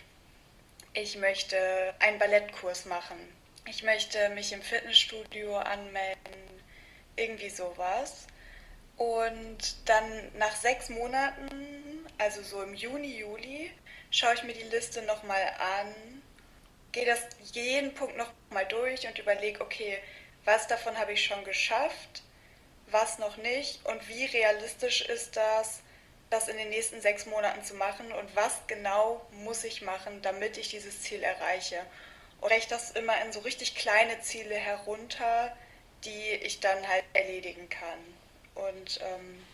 ich 0.94 1.16
möchte 1.18 1.96
einen 2.00 2.20
Ballettkurs 2.20 2.86
machen, 2.86 3.18
ich 3.66 3.84
möchte 3.84 4.30
mich 4.30 4.52
im 4.52 4.62
Fitnessstudio 4.62 5.58
anmelden, 5.58 6.64
irgendwie 7.16 7.50
sowas. 7.50 8.28
Und 8.98 9.88
dann 9.88 10.04
nach 10.38 10.54
sechs 10.56 10.90
Monaten, 10.90 12.06
also 12.18 12.44
so 12.44 12.62
im 12.62 12.74
Juni, 12.74 13.20
Juli, 13.20 13.72
schaue 14.12 14.34
ich 14.34 14.44
mir 14.44 14.54
die 14.54 14.64
Liste 14.64 15.02
nochmal 15.04 15.42
an, 15.58 16.22
gehe 16.92 17.06
das 17.06 17.22
jeden 17.54 17.94
Punkt 17.94 18.18
nochmal 18.18 18.66
durch 18.68 19.08
und 19.08 19.18
überlege, 19.18 19.62
okay, 19.62 19.98
was 20.44 20.68
davon 20.68 20.98
habe 20.98 21.14
ich 21.14 21.24
schon 21.24 21.46
geschafft, 21.46 22.24
was 22.88 23.20
noch 23.20 23.38
nicht 23.38 23.86
und 23.86 24.06
wie 24.10 24.26
realistisch 24.26 25.02
ist 25.02 25.38
das, 25.38 25.82
das 26.30 26.48
in 26.48 26.58
den 26.58 26.70
nächsten 26.70 27.02
sechs 27.02 27.26
Monaten 27.26 27.64
zu 27.64 27.74
machen 27.76 28.12
und 28.12 28.36
was 28.36 28.54
genau 28.68 29.26
muss 29.32 29.64
ich 29.64 29.82
machen, 29.82 30.22
damit 30.22 30.58
ich 30.58 30.70
dieses 30.70 31.02
Ziel 31.02 31.24
erreiche. 31.24 31.80
Und 32.42 32.54
ich 32.54 32.68
das 32.68 32.92
immer 32.92 33.20
in 33.24 33.34
so 33.34 33.40
richtig 33.40 33.76
kleine 33.76 34.22
Ziele 34.22 34.56
herunter, 34.56 35.56
die 36.06 36.32
ich 36.42 36.60
dann 36.60 36.88
halt 36.88 37.04
erledigen 37.14 37.68
kann. 37.68 38.00
Und 38.56 39.00
ähm, 39.02 39.46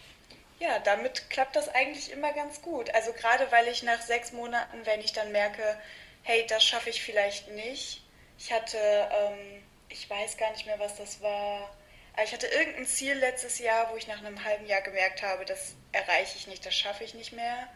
ja, 0.59 0.79
damit 0.79 1.29
klappt 1.29 1.55
das 1.55 1.69
eigentlich 1.69 2.11
immer 2.11 2.33
ganz 2.33 2.61
gut. 2.61 2.93
Also 2.93 3.13
gerade 3.13 3.51
weil 3.51 3.67
ich 3.67 3.83
nach 3.83 4.01
sechs 4.01 4.31
Monaten, 4.31 4.85
wenn 4.85 4.99
ich 5.01 5.13
dann 5.13 5.31
merke, 5.31 5.79
hey, 6.23 6.45
das 6.47 6.63
schaffe 6.63 6.89
ich 6.89 7.01
vielleicht 7.01 7.49
nicht. 7.49 8.03
Ich 8.37 8.51
hatte, 8.51 8.77
ähm, 8.77 9.63
ich 9.89 10.09
weiß 10.09 10.37
gar 10.37 10.51
nicht 10.51 10.65
mehr, 10.65 10.79
was 10.79 10.95
das 10.95 11.21
war. 11.21 11.69
Ich 12.23 12.33
hatte 12.33 12.47
irgendein 12.47 12.85
Ziel 12.85 13.13
letztes 13.15 13.59
Jahr, 13.59 13.91
wo 13.91 13.97
ich 13.97 14.07
nach 14.07 14.19
einem 14.19 14.43
halben 14.43 14.65
Jahr 14.65 14.81
gemerkt 14.81 15.21
habe, 15.21 15.43
das 15.45 15.75
erreiche 15.95 16.37
ich 16.37 16.47
nicht, 16.47 16.65
das 16.65 16.75
schaffe 16.75 17.03
ich 17.03 17.13
nicht 17.13 17.33
mehr. 17.33 17.67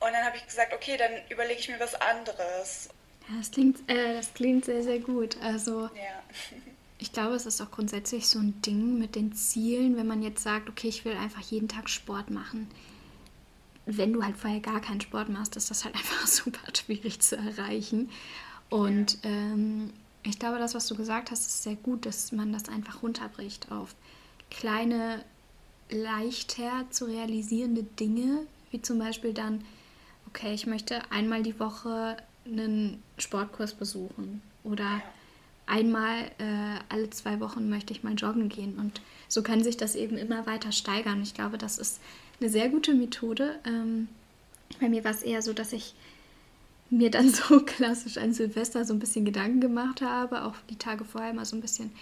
Und 0.00 0.12
dann 0.12 0.24
habe 0.24 0.36
ich 0.36 0.46
gesagt, 0.46 0.72
okay, 0.72 0.96
dann 0.96 1.12
überlege 1.28 1.60
ich 1.60 1.68
mir 1.68 1.78
was 1.78 1.94
anderes. 1.94 2.88
Ja, 3.28 3.36
das 3.38 3.50
klingt, 3.50 3.88
äh, 3.90 4.14
das 4.14 4.32
klingt 4.32 4.64
sehr, 4.64 4.82
sehr 4.82 4.98
gut. 4.98 5.36
Also 5.42 5.82
ja. 5.94 6.22
ich 6.98 7.12
glaube, 7.12 7.34
es 7.34 7.46
ist 7.46 7.60
auch 7.60 7.70
grundsätzlich 7.70 8.28
so 8.28 8.38
ein 8.38 8.60
Ding 8.62 8.98
mit 8.98 9.14
den 9.14 9.32
Zielen, 9.34 9.96
wenn 9.96 10.06
man 10.06 10.22
jetzt 10.22 10.42
sagt, 10.42 10.68
okay, 10.68 10.88
ich 10.88 11.04
will 11.04 11.16
einfach 11.16 11.42
jeden 11.42 11.68
Tag 11.68 11.88
Sport 11.88 12.30
machen. 12.30 12.70
Wenn 13.86 14.12
du 14.12 14.22
halt 14.22 14.36
vorher 14.36 14.60
gar 14.60 14.80
keinen 14.80 15.00
Sport 15.00 15.28
machst, 15.28 15.56
ist 15.56 15.70
das 15.70 15.84
halt 15.84 15.94
einfach 15.96 16.26
super 16.26 16.60
schwierig 16.74 17.20
zu 17.20 17.36
erreichen. 17.36 18.10
Und 18.70 19.22
ja. 19.22 19.30
ähm, 19.30 19.92
ich 20.22 20.38
glaube, 20.38 20.58
das, 20.58 20.74
was 20.74 20.86
du 20.86 20.94
gesagt 20.94 21.30
hast, 21.30 21.46
ist 21.46 21.62
sehr 21.62 21.76
gut, 21.76 22.06
dass 22.06 22.32
man 22.32 22.52
das 22.52 22.68
einfach 22.68 23.02
runterbricht 23.02 23.70
auf 23.72 23.94
kleine, 24.50 25.24
leichter 25.90 26.86
zu 26.90 27.06
realisierende 27.06 27.82
Dinge, 27.82 28.46
wie 28.70 28.82
zum 28.82 28.98
Beispiel 28.98 29.32
dann, 29.32 29.64
okay, 30.28 30.54
ich 30.54 30.66
möchte 30.66 31.00
einmal 31.10 31.42
die 31.42 31.58
Woche 31.58 32.16
einen 32.44 33.02
Sportkurs 33.18 33.74
besuchen 33.74 34.42
oder 34.64 35.02
einmal 35.66 36.24
äh, 36.38 36.78
alle 36.88 37.10
zwei 37.10 37.40
Wochen 37.40 37.68
möchte 37.68 37.92
ich 37.92 38.02
mal 38.02 38.14
joggen 38.14 38.48
gehen 38.48 38.78
und 38.78 39.00
so 39.28 39.42
kann 39.42 39.62
sich 39.62 39.76
das 39.76 39.94
eben 39.94 40.16
immer 40.16 40.46
weiter 40.46 40.72
steigern. 40.72 41.22
Ich 41.22 41.34
glaube, 41.34 41.58
das 41.58 41.78
ist 41.78 42.00
eine 42.40 42.50
sehr 42.50 42.68
gute 42.68 42.94
Methode. 42.94 43.60
Ähm, 43.64 44.08
bei 44.80 44.88
mir 44.88 45.04
war 45.04 45.12
es 45.12 45.22
eher 45.22 45.42
so, 45.42 45.52
dass 45.52 45.72
ich 45.72 45.94
mir 46.90 47.10
dann 47.10 47.28
so 47.32 47.60
klassisch 47.60 48.18
an 48.18 48.32
Silvester 48.32 48.84
so 48.84 48.92
ein 48.92 48.98
bisschen 48.98 49.24
Gedanken 49.24 49.60
gemacht 49.60 50.02
habe, 50.02 50.44
auch 50.44 50.56
die 50.68 50.76
Tage 50.76 51.04
vorher 51.04 51.32
mal 51.32 51.44
so 51.44 51.56
ein 51.56 51.60
bisschen 51.60 51.92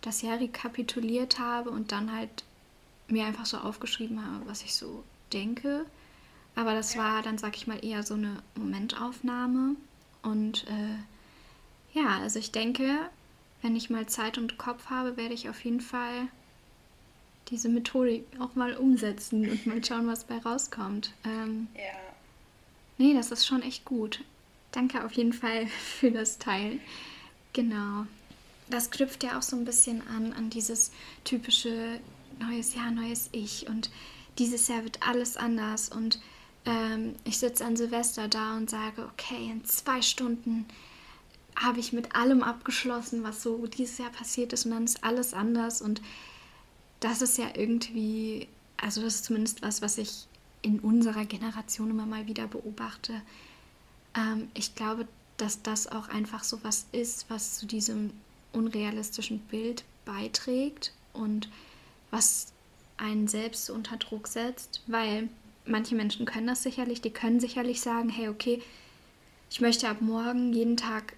das 0.00 0.22
Jahr 0.22 0.40
rekapituliert 0.40 1.38
habe 1.38 1.70
und 1.70 1.92
dann 1.92 2.12
halt 2.12 2.44
mir 3.08 3.26
einfach 3.26 3.46
so 3.46 3.58
aufgeschrieben 3.58 4.24
habe, 4.24 4.46
was 4.46 4.62
ich 4.62 4.74
so 4.74 5.04
denke. 5.32 5.86
Aber 6.54 6.74
das 6.74 6.96
war 6.96 7.22
dann, 7.22 7.38
sag 7.38 7.56
ich 7.56 7.66
mal, 7.66 7.84
eher 7.84 8.02
so 8.02 8.14
eine 8.14 8.42
Momentaufnahme. 8.54 9.76
Und 10.22 10.66
äh, 10.66 11.98
ja, 11.98 12.18
also 12.18 12.38
ich 12.38 12.50
denke, 12.50 12.98
wenn 13.62 13.76
ich 13.76 13.90
mal 13.90 14.06
Zeit 14.06 14.38
und 14.38 14.58
Kopf 14.58 14.86
habe, 14.86 15.16
werde 15.16 15.34
ich 15.34 15.48
auf 15.48 15.64
jeden 15.64 15.80
Fall 15.80 16.28
diese 17.50 17.68
Methode 17.68 18.24
auch 18.40 18.54
mal 18.54 18.74
umsetzen 18.74 19.48
und 19.48 19.66
mal 19.66 19.84
schauen, 19.84 20.06
was 20.06 20.24
bei 20.24 20.38
rauskommt. 20.38 21.12
Ähm, 21.24 21.68
ja. 21.74 21.82
Nee, 22.98 23.14
das 23.14 23.30
ist 23.30 23.46
schon 23.46 23.62
echt 23.62 23.84
gut. 23.84 24.24
Danke 24.72 25.04
auf 25.04 25.12
jeden 25.12 25.32
Fall 25.32 25.66
für 25.98 26.10
das 26.10 26.38
Teilen. 26.38 26.80
Genau. 27.52 28.06
Das 28.68 28.90
knüpft 28.90 29.22
ja 29.22 29.38
auch 29.38 29.42
so 29.42 29.56
ein 29.56 29.64
bisschen 29.64 30.06
an, 30.08 30.32
an 30.32 30.50
dieses 30.50 30.90
typische 31.24 32.00
neues 32.38 32.74
Jahr, 32.74 32.90
neues 32.90 33.28
Ich. 33.32 33.68
Und 33.68 33.90
dieses 34.38 34.68
Jahr 34.68 34.84
wird 34.84 35.02
alles 35.02 35.36
anders. 35.36 35.88
Und 35.88 36.20
ähm, 36.64 37.14
ich 37.24 37.38
sitze 37.38 37.64
an 37.64 37.76
Silvester 37.76 38.28
da 38.28 38.56
und 38.56 38.70
sage, 38.70 39.08
okay, 39.12 39.50
in 39.50 39.64
zwei 39.64 40.02
Stunden 40.02 40.66
habe 41.56 41.80
ich 41.80 41.92
mit 41.92 42.14
allem 42.14 42.42
abgeschlossen, 42.42 43.22
was 43.22 43.42
so 43.42 43.66
dieses 43.66 43.98
Jahr 43.98 44.10
passiert 44.10 44.52
ist 44.52 44.66
und 44.66 44.72
dann 44.72 44.84
ist 44.84 45.02
alles 45.02 45.32
anders 45.32 45.80
und 45.80 46.02
das 47.00 47.22
ist 47.22 47.38
ja 47.38 47.46
irgendwie, 47.54 48.46
also 48.76 49.00
das 49.00 49.16
ist 49.16 49.24
zumindest 49.24 49.62
was, 49.62 49.80
was 49.82 49.98
ich 49.98 50.26
in 50.62 50.80
unserer 50.80 51.24
Generation 51.24 51.90
immer 51.90 52.06
mal 52.06 52.26
wieder 52.26 52.46
beobachte. 52.46 53.22
Ähm, 54.16 54.48
ich 54.54 54.74
glaube, 54.74 55.06
dass 55.36 55.62
das 55.62 55.86
auch 55.86 56.08
einfach 56.08 56.44
so 56.44 56.62
was 56.62 56.86
ist, 56.92 57.26
was 57.28 57.58
zu 57.58 57.66
diesem 57.66 58.10
unrealistischen 58.52 59.38
Bild 59.40 59.84
beiträgt 60.04 60.92
und 61.12 61.48
was 62.16 62.46
einen 62.96 63.28
selbst 63.28 63.68
unter 63.68 63.98
Druck 63.98 64.26
setzt, 64.26 64.82
weil 64.86 65.28
manche 65.66 65.94
Menschen 65.94 66.24
können 66.24 66.46
das 66.46 66.62
sicherlich, 66.62 67.02
die 67.02 67.10
können 67.10 67.40
sicherlich 67.40 67.80
sagen, 67.80 68.08
hey, 68.08 68.28
okay, 68.28 68.62
ich 69.50 69.60
möchte 69.60 69.88
ab 69.88 70.00
morgen 70.00 70.52
jeden 70.52 70.78
Tag 70.78 71.12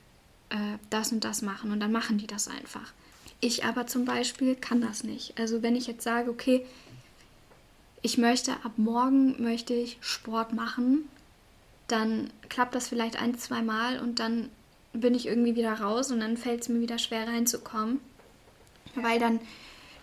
äh, 0.50 0.78
das 0.90 1.12
und 1.12 1.22
das 1.24 1.42
machen 1.42 1.70
und 1.70 1.80
dann 1.80 1.92
machen 1.92 2.18
die 2.18 2.26
das 2.26 2.48
einfach. 2.48 2.92
Ich 3.40 3.64
aber 3.64 3.86
zum 3.86 4.04
Beispiel 4.04 4.56
kann 4.56 4.80
das 4.80 5.04
nicht. 5.04 5.38
Also 5.38 5.62
wenn 5.62 5.76
ich 5.76 5.86
jetzt 5.86 6.02
sage, 6.02 6.30
okay, 6.30 6.66
ich 8.02 8.18
möchte 8.18 8.52
ab 8.64 8.72
morgen 8.76 9.40
möchte 9.40 9.74
ich 9.74 9.98
Sport 10.00 10.52
machen, 10.52 11.08
dann 11.86 12.30
klappt 12.48 12.74
das 12.74 12.88
vielleicht 12.88 13.20
ein, 13.20 13.38
zwei 13.38 13.62
Mal 13.62 14.00
und 14.00 14.18
dann 14.18 14.50
bin 14.92 15.14
ich 15.14 15.26
irgendwie 15.26 15.54
wieder 15.54 15.74
raus 15.74 16.10
und 16.10 16.20
dann 16.20 16.36
fällt 16.36 16.62
es 16.62 16.68
mir 16.68 16.80
wieder 16.80 16.98
schwer 16.98 17.28
reinzukommen, 17.28 18.00
weil 18.96 19.20
dann 19.20 19.38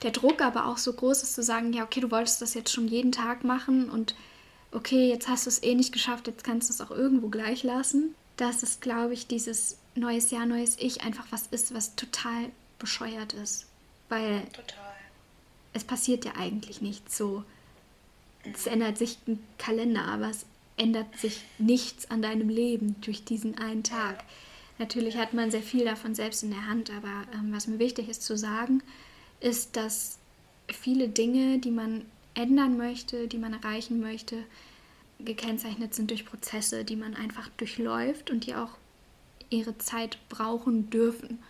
der 0.05 0.11
Druck 0.11 0.39
aber 0.41 0.67
auch 0.67 0.77
so 0.77 0.93
groß 0.93 1.23
ist 1.23 1.33
zu 1.33 1.41
sagen, 1.41 1.73
ja, 1.73 1.83
okay, 1.83 1.99
du 1.99 2.11
wolltest 2.11 2.39
das 2.39 2.53
jetzt 2.53 2.71
schon 2.71 2.87
jeden 2.87 3.11
Tag 3.11 3.43
machen 3.43 3.89
und 3.89 4.15
okay, 4.71 5.09
jetzt 5.09 5.27
hast 5.27 5.47
du 5.47 5.49
es 5.49 5.63
eh 5.63 5.73
nicht 5.73 5.91
geschafft, 5.91 6.27
jetzt 6.27 6.43
kannst 6.43 6.69
du 6.69 6.73
es 6.73 6.81
auch 6.81 6.91
irgendwo 6.91 7.29
gleich 7.29 7.63
lassen. 7.63 8.13
Dass 8.37 8.61
es, 8.61 8.81
glaube 8.81 9.13
ich, 9.13 9.25
dieses 9.25 9.77
neues 9.95 10.29
Jahr, 10.29 10.45
neues 10.45 10.77
Ich 10.77 11.01
einfach 11.01 11.25
was 11.31 11.47
ist, 11.47 11.73
was 11.73 11.95
total 11.95 12.51
bescheuert 12.77 13.33
ist. 13.33 13.65
Weil 14.07 14.43
total. 14.53 14.93
es 15.73 15.83
passiert 15.83 16.23
ja 16.23 16.33
eigentlich 16.37 16.81
nichts 16.81 17.17
so. 17.17 17.43
Es 18.53 18.67
ändert 18.67 18.99
sich 18.99 19.17
ein 19.27 19.39
Kalender, 19.57 20.03
aber 20.03 20.29
es 20.29 20.45
ändert 20.77 21.17
sich 21.17 21.41
nichts 21.57 22.11
an 22.11 22.21
deinem 22.21 22.49
Leben 22.49 22.95
durch 23.01 23.23
diesen 23.23 23.57
einen 23.57 23.83
Tag. 23.83 24.23
Natürlich 24.77 25.17
hat 25.17 25.33
man 25.33 25.49
sehr 25.49 25.63
viel 25.63 25.85
davon 25.85 26.13
selbst 26.13 26.43
in 26.43 26.51
der 26.51 26.67
Hand, 26.67 26.91
aber 26.91 27.23
ähm, 27.33 27.51
was 27.53 27.65
mir 27.65 27.79
wichtig 27.79 28.07
ist 28.09 28.21
zu 28.21 28.37
sagen, 28.37 28.83
ist, 29.45 29.77
dass 29.77 30.17
viele 30.67 31.07
Dinge, 31.07 31.59
die 31.59 31.71
man 31.71 32.05
ändern 32.33 32.77
möchte, 32.77 33.27
die 33.27 33.37
man 33.37 33.53
erreichen 33.53 34.01
möchte, 34.01 34.43
gekennzeichnet 35.19 35.93
sind 35.93 36.09
durch 36.09 36.25
Prozesse, 36.25 36.83
die 36.83 36.95
man 36.95 37.15
einfach 37.15 37.47
durchläuft 37.57 38.31
und 38.31 38.45
die 38.45 38.55
auch 38.55 38.71
ihre 39.49 39.77
Zeit 39.77 40.17
brauchen 40.29 40.89
dürfen. 40.89 41.41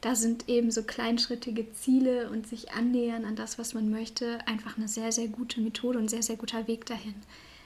Da 0.00 0.16
sind 0.16 0.48
eben 0.48 0.72
so 0.72 0.82
kleinschrittige 0.82 1.72
Ziele 1.72 2.28
und 2.28 2.48
sich 2.48 2.72
annähern 2.72 3.24
an 3.24 3.36
das, 3.36 3.56
was 3.56 3.72
man 3.72 3.88
möchte, 3.88 4.40
einfach 4.48 4.76
eine 4.76 4.88
sehr, 4.88 5.12
sehr 5.12 5.28
gute 5.28 5.60
Methode 5.60 6.00
und 6.00 6.08
sehr, 6.08 6.24
sehr 6.24 6.36
guter 6.36 6.66
Weg 6.66 6.86
dahin. 6.86 7.14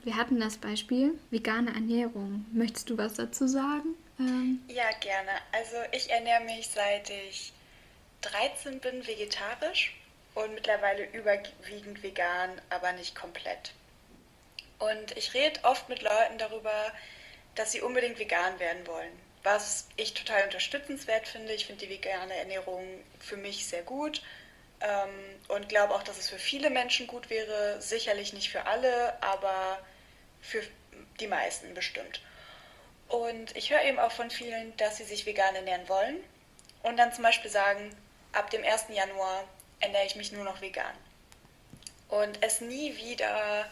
Wir 0.04 0.16
hatten 0.16 0.38
das 0.38 0.58
Beispiel 0.58 1.14
vegane 1.30 1.75
Ernährung. 1.75 2.44
Möchtest 2.52 2.90
du 2.90 2.98
was 2.98 3.14
dazu 3.14 3.48
sagen? 3.48 3.94
Ähm 4.20 4.60
ja, 4.68 4.84
gerne. 5.00 5.30
Also 5.50 5.76
ich 5.92 6.10
ernähre 6.10 6.44
mich 6.44 6.68
seit 6.68 7.10
ich 7.10 7.52
13 8.30 8.80
bin 8.80 9.06
vegetarisch 9.06 9.95
und 10.35 10.54
mittlerweile 10.54 11.04
überwiegend 11.04 12.02
vegan, 12.02 12.61
aber 12.71 12.92
nicht 12.92 13.14
komplett. 13.14 13.73
Und 14.78 15.16
ich 15.16 15.33
rede 15.35 15.61
oft 15.64 15.88
mit 15.88 16.02
Leuten 16.02 16.38
darüber, 16.38 16.92
dass 17.54 17.73
sie 17.73 17.80
unbedingt 17.80 18.18
vegan 18.18 18.59
werden 18.59 18.87
wollen. 18.87 19.12
Was 19.42 19.88
ich 19.97 20.12
total 20.12 20.45
unterstützenswert 20.45 21.28
finde. 21.28 21.52
Ich 21.52 21.66
finde 21.66 21.87
die 21.87 21.92
vegane 21.92 22.35
Ernährung 22.35 22.85
für 23.21 23.37
mich 23.37 23.66
sehr 23.66 23.83
gut 23.83 24.23
ähm, 24.80 25.40
und 25.49 25.68
glaube 25.68 25.95
auch, 25.95 26.02
dass 26.02 26.18
es 26.18 26.28
für 26.28 26.38
viele 26.38 26.68
Menschen 26.68 27.06
gut 27.06 27.30
wäre. 27.30 27.80
Sicherlich 27.80 28.33
nicht 28.33 28.50
für 28.50 28.66
alle, 28.66 29.21
aber 29.23 29.78
für 30.42 30.62
die 31.21 31.28
meisten 31.28 31.73
bestimmt. 31.75 32.21
Und 33.09 33.56
ich 33.56 33.71
höre 33.71 33.85
eben 33.85 34.00
auch 34.00 34.12
von 34.12 34.30
vielen, 34.30 34.76
dass 34.76 34.97
sie 34.97 35.04
sich 35.04 35.26
vegan 35.26 35.54
ernähren 35.54 35.88
wollen 35.88 36.16
und 36.83 36.97
dann 36.97 37.12
zum 37.12 37.23
Beispiel 37.23 37.50
sagen, 37.50 37.97
ab 38.37 38.50
dem 38.50 38.64
1. 38.64 38.87
Januar 38.90 39.45
ernähre 39.81 40.07
ich 40.07 40.16
mich 40.16 40.33
nur 40.33 40.45
noch 40.45 40.61
vegan. 40.61 40.95
Und 42.09 42.43
es 42.43 42.61
nie 42.61 42.97
wieder 42.97 43.66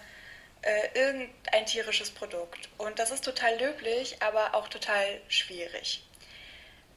äh, 0.63 0.89
irgendein 0.95 1.67
tierisches 1.67 2.11
Produkt. 2.11 2.69
Und 2.79 2.99
das 2.99 3.11
ist 3.11 3.25
total 3.25 3.57
löblich, 3.59 4.23
aber 4.23 4.55
auch 4.55 4.69
total 4.69 5.21
schwierig. 5.29 6.05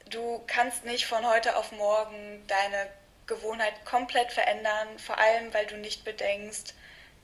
Du 0.09 0.41
kannst 0.47 0.85
nicht 0.85 1.05
von 1.05 1.27
heute 1.29 1.57
auf 1.57 1.71
morgen 1.73 2.45
deine 2.47 2.87
Gewohnheit 3.27 3.73
komplett 3.85 4.31
verändern, 4.31 4.97
vor 4.97 5.17
allem 5.17 5.53
weil 5.53 5.65
du 5.65 5.75
nicht 5.75 6.05
bedenkst, 6.05 6.73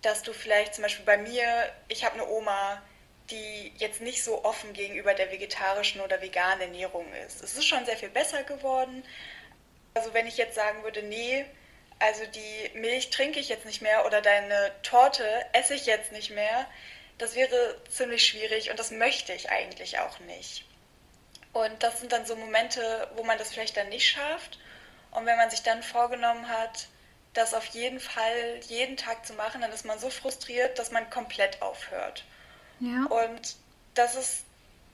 dass 0.01 0.21
du 0.21 0.33
vielleicht 0.33 0.75
zum 0.75 0.83
Beispiel 0.83 1.05
bei 1.05 1.17
mir, 1.17 1.71
ich 1.87 2.03
habe 2.03 2.15
eine 2.15 2.27
Oma, 2.27 2.81
die 3.29 3.71
jetzt 3.77 4.01
nicht 4.01 4.21
so 4.21 4.43
offen 4.43 4.73
gegenüber 4.73 5.13
der 5.13 5.31
vegetarischen 5.31 6.01
oder 6.01 6.21
veganen 6.21 6.61
Ernährung 6.61 7.05
ist. 7.25 7.41
Es 7.41 7.55
ist 7.55 7.65
schon 7.65 7.85
sehr 7.85 7.95
viel 7.95 8.09
besser 8.09 8.43
geworden. 8.43 9.03
Also 9.93 10.13
wenn 10.13 10.27
ich 10.27 10.37
jetzt 10.37 10.55
sagen 10.55 10.83
würde, 10.83 11.03
nee, 11.03 11.45
also 11.99 12.23
die 12.25 12.77
Milch 12.77 13.09
trinke 13.09 13.39
ich 13.39 13.49
jetzt 13.49 13.65
nicht 13.65 13.81
mehr 13.81 14.05
oder 14.05 14.21
deine 14.21 14.71
Torte 14.81 15.25
esse 15.53 15.75
ich 15.75 15.85
jetzt 15.85 16.11
nicht 16.11 16.31
mehr, 16.31 16.65
das 17.17 17.35
wäre 17.35 17.77
ziemlich 17.89 18.25
schwierig 18.25 18.69
und 18.71 18.79
das 18.79 18.91
möchte 18.91 19.33
ich 19.33 19.49
eigentlich 19.49 19.99
auch 19.99 20.19
nicht. 20.19 20.65
Und 21.53 21.83
das 21.83 21.99
sind 21.99 22.11
dann 22.11 22.25
so 22.25 22.35
Momente, 22.35 23.07
wo 23.15 23.23
man 23.23 23.37
das 23.37 23.53
vielleicht 23.53 23.77
dann 23.77 23.89
nicht 23.89 24.09
schafft. 24.09 24.59
Und 25.11 25.25
wenn 25.27 25.37
man 25.37 25.51
sich 25.51 25.61
dann 25.61 25.83
vorgenommen 25.83 26.49
hat, 26.49 26.87
das 27.33 27.53
auf 27.53 27.65
jeden 27.67 27.99
Fall 27.99 28.59
jeden 28.67 28.97
Tag 28.97 29.25
zu 29.25 29.33
machen, 29.33 29.61
dann 29.61 29.71
ist 29.71 29.85
man 29.85 29.99
so 29.99 30.09
frustriert, 30.09 30.79
dass 30.79 30.91
man 30.91 31.09
komplett 31.09 31.61
aufhört. 31.61 32.25
Ja. 32.79 33.05
Und 33.05 33.55
das 33.93 34.15
ist, 34.15 34.43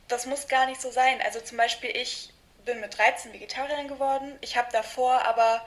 das 0.10 0.26
muss 0.26 0.48
gar 0.48 0.66
nicht 0.66 0.82
so 0.82 0.92
sein. 0.92 1.22
Also 1.22 1.40
zum 1.40 1.58
Beispiel 1.58 1.96
ich 1.96 2.34
bin 2.70 2.82
mit 2.82 2.98
13 2.98 3.34
Vegetarierin 3.34 3.88
geworden. 3.88 4.38
Ich 4.42 4.58
habe 4.58 4.72
davor 4.72 5.26
aber 5.26 5.66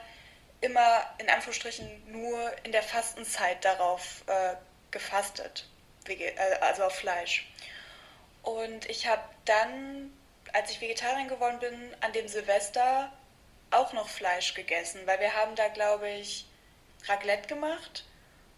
immer 0.61 1.05
in 1.17 1.29
Anführungsstrichen 1.29 2.11
nur 2.11 2.51
in 2.63 2.71
der 2.71 2.83
Fastenzeit 2.83 3.63
darauf 3.65 4.23
äh, 4.27 4.55
gefastet, 4.91 5.67
äh, 6.07 6.33
also 6.61 6.85
auf 6.85 6.95
Fleisch. 6.95 7.47
Und 8.41 8.89
ich 8.89 9.07
habe 9.07 9.21
dann, 9.45 10.13
als 10.53 10.71
ich 10.71 10.81
Vegetarierin 10.81 11.27
geworden 11.27 11.59
bin, 11.59 11.95
an 12.01 12.13
dem 12.13 12.27
Silvester 12.27 13.11
auch 13.71 13.91
noch 13.93 14.07
Fleisch 14.07 14.53
gegessen, 14.53 15.01
weil 15.05 15.19
wir 15.19 15.33
haben 15.33 15.55
da, 15.55 15.67
glaube 15.67 16.09
ich, 16.09 16.45
Raclette 17.07 17.47
gemacht 17.47 18.05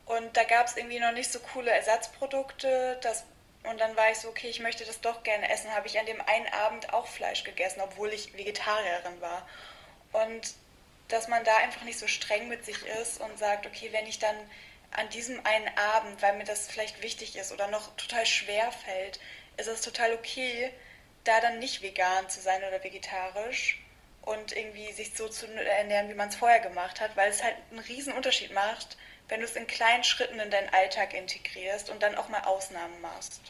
und 0.05 0.37
da 0.37 0.43
gab 0.43 0.67
es 0.67 0.77
irgendwie 0.77 0.99
noch 0.99 1.13
nicht 1.13 1.31
so 1.31 1.39
coole 1.39 1.71
Ersatzprodukte. 1.71 2.99
Das, 3.01 3.23
und 3.69 3.79
dann 3.79 3.95
war 3.95 4.12
ich 4.12 4.17
so, 4.17 4.29
okay, 4.29 4.48
ich 4.48 4.60
möchte 4.60 4.86
das 4.86 5.01
doch 5.01 5.24
gerne 5.24 5.50
essen. 5.50 5.74
Habe 5.74 5.88
ich 5.88 6.00
an 6.00 6.05
dem 6.05 6.22
einen 6.22 6.48
Abend 6.48 6.93
auch 6.93 7.07
Fleisch 7.07 7.43
gegessen, 7.43 7.81
obwohl 7.81 8.13
ich 8.13 8.36
Vegetarierin 8.38 9.22
war. 9.22 9.48
Und 10.12 10.53
dass 11.07 11.27
man 11.27 11.43
da 11.43 11.55
einfach 11.57 11.84
nicht 11.84 12.00
so 12.00 12.07
streng 12.07 12.48
mit 12.48 12.65
sich 12.65 12.86
ist 13.01 13.22
und 13.22 13.38
sagt, 13.38 13.65
okay, 13.65 13.89
wenn 13.91 14.07
ich 14.07 14.19
dann 14.19 14.36
an 14.91 15.10
diesem 15.10 15.45
einen 15.45 15.69
Abend, 15.77 16.22
weil 16.22 16.38
mir 16.38 16.45
das 16.45 16.67
vielleicht 16.67 17.01
wichtig 17.01 17.36
ist 17.36 17.51
oder 17.51 17.67
noch 17.67 17.95
total 17.98 18.25
schwer 18.25 18.72
fällt, 18.72 19.19
ist 19.57 19.67
es 19.67 19.81
total 19.81 20.13
okay, 20.13 20.72
da 21.24 21.39
dann 21.41 21.60
nicht 21.60 21.81
vegan 21.81 22.29
zu 22.29 22.39
sein 22.39 22.63
oder 22.63 22.84
vegetarisch 22.84 23.81
und 24.22 24.55
irgendwie 24.55 24.91
sich 24.93 25.13
so 25.15 25.27
zu 25.27 25.48
ernähren, 25.48 26.10
wie 26.10 26.15
man 26.15 26.29
es 26.29 26.36
vorher 26.36 26.60
gemacht 26.60 27.01
hat, 27.01 27.15
weil 27.15 27.29
es 27.29 27.43
halt 27.43 27.55
einen 27.69 27.79
riesen 27.79 28.13
Unterschied 28.13 28.53
macht, 28.53 28.98
wenn 29.27 29.39
du 29.39 29.46
es 29.46 29.55
in 29.55 29.67
kleinen 29.67 30.03
Schritten 30.03 30.39
in 30.39 30.51
deinen 30.51 30.70
Alltag 30.70 31.13
integrierst 31.13 31.89
und 31.89 32.01
dann 32.03 32.15
auch 32.15 32.29
mal 32.29 32.41
Ausnahmen 32.41 33.01
machst. 33.01 33.41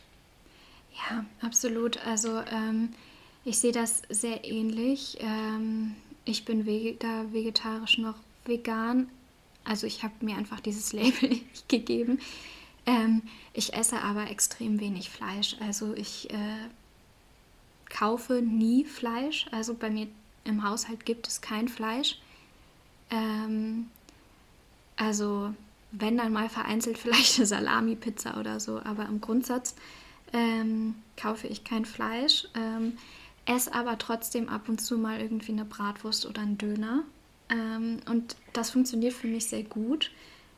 Ja, 1.10 1.26
absolut. 1.42 1.98
Also 2.06 2.40
ähm, 2.52 2.94
ich 3.44 3.60
sehe 3.60 3.72
das 3.72 4.02
sehr 4.10 4.46
ähnlich. 4.46 5.18
Ähm, 5.20 5.96
ich 6.24 6.46
bin 6.46 6.66
weder 6.66 7.32
vegetarisch 7.34 7.98
noch 7.98 8.16
vegan. 8.46 9.10
Also 9.64 9.88
ich 9.88 10.04
habe 10.04 10.14
mir 10.22 10.38
einfach 10.38 10.60
dieses 10.60 10.94
Label 10.94 11.30
nicht 11.30 11.68
gegeben. 11.68 12.20
Ähm, 12.86 13.24
ich 13.54 13.74
esse 13.74 14.02
aber 14.02 14.30
extrem 14.30 14.80
wenig 14.80 15.10
Fleisch. 15.10 15.58
Also 15.60 15.94
ich 15.94 16.30
äh, 16.32 16.70
kaufe 17.90 18.42
nie 18.42 18.86
Fleisch. 18.86 19.48
Also 19.52 19.74
bei 19.74 19.90
mir 19.90 20.08
im 20.44 20.64
Haushalt 20.64 21.06
gibt 21.06 21.28
es 21.28 21.42
kein 21.42 21.68
Fleisch. 21.68 22.20
Ähm, 23.10 23.90
also 24.98 25.54
wenn 25.92 26.18
dann 26.18 26.34
mal 26.34 26.50
vereinzelt 26.50 26.98
vielleicht 26.98 27.38
eine 27.38 27.46
Salami-Pizza 27.46 28.38
oder 28.40 28.60
so, 28.60 28.80
aber 28.84 29.06
im 29.06 29.22
Grundsatz 29.22 29.76
ähm, 30.34 30.96
kaufe 31.18 31.48
ich 31.48 31.64
kein 31.64 31.86
Fleisch, 31.86 32.48
ähm, 32.56 32.98
esse 33.46 33.74
aber 33.74 33.98
trotzdem 33.98 34.50
ab 34.50 34.68
und 34.68 34.82
zu 34.82 34.98
mal 34.98 35.22
irgendwie 35.22 35.52
eine 35.52 35.66
Bratwurst 35.66 36.26
oder 36.26 36.42
einen 36.42 36.58
Döner. 36.58 37.04
Ähm, 37.50 38.00
und 38.10 38.36
das 38.54 38.72
funktioniert 38.72 39.14
für 39.14 39.28
mich 39.28 39.46
sehr 39.46 39.64
gut, 39.64 40.12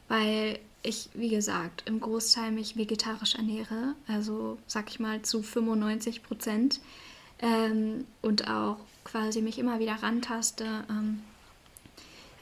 weil 0.08 0.60
ich, 0.84 1.10
wie 1.14 1.30
gesagt, 1.30 1.84
im 1.86 2.00
Großteil 2.00 2.52
mich 2.52 2.78
vegetarisch 2.78 3.36
ernähre, 3.36 3.96
also 4.08 4.58
sag 4.68 4.90
ich 4.90 5.00
mal 5.00 5.22
zu 5.22 5.44
95 5.44 6.24
Prozent. 6.24 6.80
Ähm, 7.40 8.06
und 8.22 8.50
auch 8.50 8.78
quasi 9.04 9.42
mich 9.42 9.60
immer 9.60 9.80
wieder 9.80 10.02
rantaste, 10.02 10.86
ähm, 10.90 11.22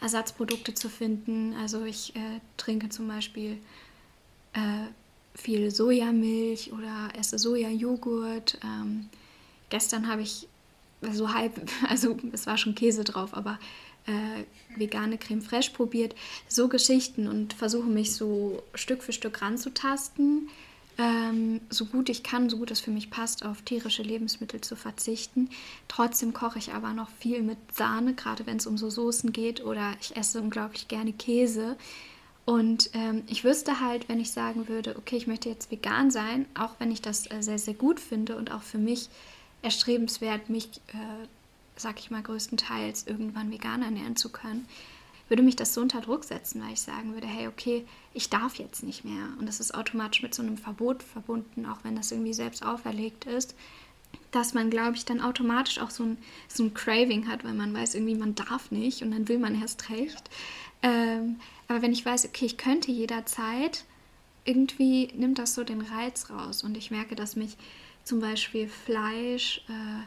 Ersatzprodukte 0.06 0.76
zu 0.76 0.88
finden. 0.88 1.56
Also 1.56 1.84
ich 1.84 2.16
äh, 2.16 2.40
trinke 2.58 2.90
zum 2.90 3.08
Beispiel 3.08 3.58
äh, 4.54 4.86
viel 5.34 5.72
Sojamilch 5.72 6.72
oder 6.72 7.10
esse 7.18 7.40
Sojajoghurt. 7.40 8.60
Ähm, 8.64 9.10
gestern 9.70 10.08
habe 10.08 10.22
ich 10.22 10.48
so 11.12 11.34
halb, 11.34 11.60
also 11.90 12.18
es 12.34 12.46
war 12.46 12.58
schon 12.58 12.76
Käse 12.76 13.04
drauf, 13.04 13.34
aber 13.34 13.60
äh, 14.06 14.44
vegane 14.80 15.18
Creme 15.18 15.42
fraiche 15.42 15.72
probiert. 15.72 16.14
So 16.48 16.68
Geschichten 16.68 17.28
und 17.28 17.54
versuche 17.54 17.90
mich 17.90 18.14
so 18.14 18.62
Stück 18.76 19.02
für 19.02 19.12
Stück 19.12 19.42
ranzutasten 19.42 20.50
ähm, 20.98 21.62
so 21.70 21.86
gut 21.86 22.10
ich 22.10 22.24
kann, 22.24 22.50
so 22.50 22.58
gut 22.58 22.72
es 22.72 22.80
für 22.80 22.92
mich 22.92 23.10
passt, 23.10 23.46
auf 23.46 23.62
tierische 23.62 24.04
Lebensmittel 24.04 24.62
zu 24.62 24.76
verzichten. 24.76 25.50
Trotzdem 25.88 26.34
koche 26.34 26.60
ich 26.60 26.74
aber 26.74 26.94
noch 26.94 27.10
viel 27.20 27.42
mit 27.42 27.58
Sahne, 27.74 28.14
gerade 28.14 28.46
wenn 28.46 28.58
es 28.58 28.68
um 28.68 28.78
so 28.78 28.90
Soßen 28.90 29.34
geht 29.34 29.64
oder 29.64 29.94
ich 30.02 30.16
esse 30.16 30.42
unglaublich 30.42 30.88
gerne 30.88 31.14
Käse. 31.14 31.76
Und 32.46 32.92
ähm, 32.94 33.24
ich 33.28 33.44
wüsste 33.44 33.82
halt, 33.82 34.08
wenn 34.08 34.20
ich 34.20 34.32
sagen 34.32 34.68
würde, 34.68 34.96
okay, 34.98 35.18
ich 35.18 35.28
möchte 35.28 35.50
jetzt 35.50 35.72
vegan 35.72 36.12
sein, 36.12 36.46
auch 36.54 36.76
wenn 36.80 36.92
ich 36.92 37.02
das 37.02 37.30
äh, 37.32 37.42
sehr, 37.42 37.58
sehr 37.58 37.74
gut 37.74 38.00
finde 38.00 38.38
und 38.38 38.52
auch 38.52 38.62
für 38.62 38.78
mich 38.78 39.10
erstrebenswert, 39.64 40.50
mich, 40.50 40.70
äh, 40.90 41.28
sag 41.76 42.00
ich 42.00 42.12
mal, 42.12 42.22
größtenteils 42.22 43.08
irgendwann 43.08 43.52
vegan 43.52 43.82
ernähren 43.82 44.16
zu 44.16 44.30
können, 44.30 44.68
würde 45.28 45.44
mich 45.44 45.56
das 45.56 45.74
so 45.74 45.82
unter 45.82 46.02
Druck 46.02 46.24
setzen, 46.24 46.62
weil 46.62 46.74
ich 46.74 46.82
sagen 46.82 47.14
würde, 47.14 47.28
hey, 47.28 47.48
okay, 47.48 47.86
ich 48.14 48.30
darf 48.30 48.56
jetzt 48.56 48.84
nicht 48.84 49.06
mehr. 49.06 49.30
Und 49.40 49.48
das 49.48 49.60
ist 49.60 49.74
automatisch 49.74 50.22
mit 50.22 50.36
so 50.36 50.44
einem 50.44 50.58
Verbot 50.58 51.02
verbunden, 51.02 51.66
auch 51.66 51.80
wenn 51.84 51.96
das 51.96 52.12
irgendwie 52.12 52.34
selbst 52.34 52.64
auferlegt 52.64 53.26
ist, 53.26 53.56
dass 54.32 54.54
man, 54.54 54.70
glaube 54.70 54.96
ich, 54.96 55.06
dann 55.06 55.22
automatisch 55.22 55.80
auch 55.80 55.90
so 55.90 56.04
ein, 56.04 56.18
so 56.48 56.64
ein 56.64 56.74
Craving 56.74 57.28
hat, 57.28 57.44
weil 57.44 57.54
man 57.54 57.74
weiß, 57.74 57.96
irgendwie, 57.96 58.16
man 58.16 58.36
darf 58.36 58.72
nicht 58.72 59.02
und 59.02 59.12
dann 59.12 59.28
will 59.28 59.40
man 59.40 59.60
erst 59.60 59.90
recht. 59.90 60.30
Ähm, 60.82 61.38
aber 61.68 61.82
wenn 61.82 61.92
ich 61.92 62.06
weiß, 62.06 62.26
okay, 62.26 62.46
ich 62.46 62.58
könnte 62.58 62.92
jederzeit, 62.92 63.86
irgendwie 64.46 65.10
nimmt 65.16 65.40
das 65.40 65.56
so 65.56 65.64
den 65.64 65.82
Reiz 65.82 66.30
raus. 66.30 66.64
Und 66.64 66.78
ich 66.78 66.92
merke, 66.92 67.16
dass 67.16 67.36
mich 67.36 67.58
zum 68.04 68.20
Beispiel 68.20 68.68
Fleisch 68.68 69.64
äh, 69.68 70.04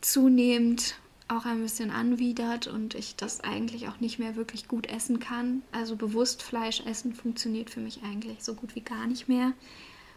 zunehmend 0.00 0.96
auch 1.36 1.44
ein 1.44 1.62
bisschen 1.62 1.90
anwidert 1.90 2.66
und 2.66 2.94
ich 2.94 3.16
das 3.16 3.40
eigentlich 3.40 3.88
auch 3.88 4.00
nicht 4.00 4.18
mehr 4.18 4.36
wirklich 4.36 4.68
gut 4.68 4.86
essen 4.86 5.20
kann. 5.20 5.62
Also 5.72 5.96
bewusst 5.96 6.42
Fleisch 6.42 6.80
essen 6.86 7.14
funktioniert 7.14 7.70
für 7.70 7.80
mich 7.80 8.02
eigentlich 8.02 8.42
so 8.42 8.54
gut 8.54 8.74
wie 8.74 8.80
gar 8.80 9.06
nicht 9.06 9.28
mehr. 9.28 9.52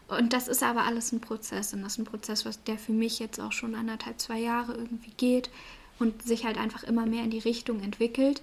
Und 0.07 0.33
das 0.33 0.47
ist 0.47 0.61
aber 0.61 0.83
alles 0.83 1.11
ein 1.11 1.21
Prozess 1.21 1.73
und 1.73 1.81
das 1.81 1.93
ist 1.93 1.99
ein 1.99 2.05
Prozess, 2.05 2.45
was 2.45 2.63
der 2.63 2.77
für 2.77 2.91
mich 2.91 3.19
jetzt 3.19 3.39
auch 3.39 3.51
schon 3.51 3.73
anderthalb, 3.73 4.19
zwei 4.19 4.39
Jahre 4.39 4.73
irgendwie 4.73 5.11
geht 5.17 5.49
und 5.97 6.21
sich 6.21 6.45
halt 6.45 6.57
einfach 6.57 6.83
immer 6.83 7.05
mehr 7.05 7.23
in 7.23 7.31
die 7.31 7.39
Richtung 7.39 7.81
entwickelt. 7.81 8.41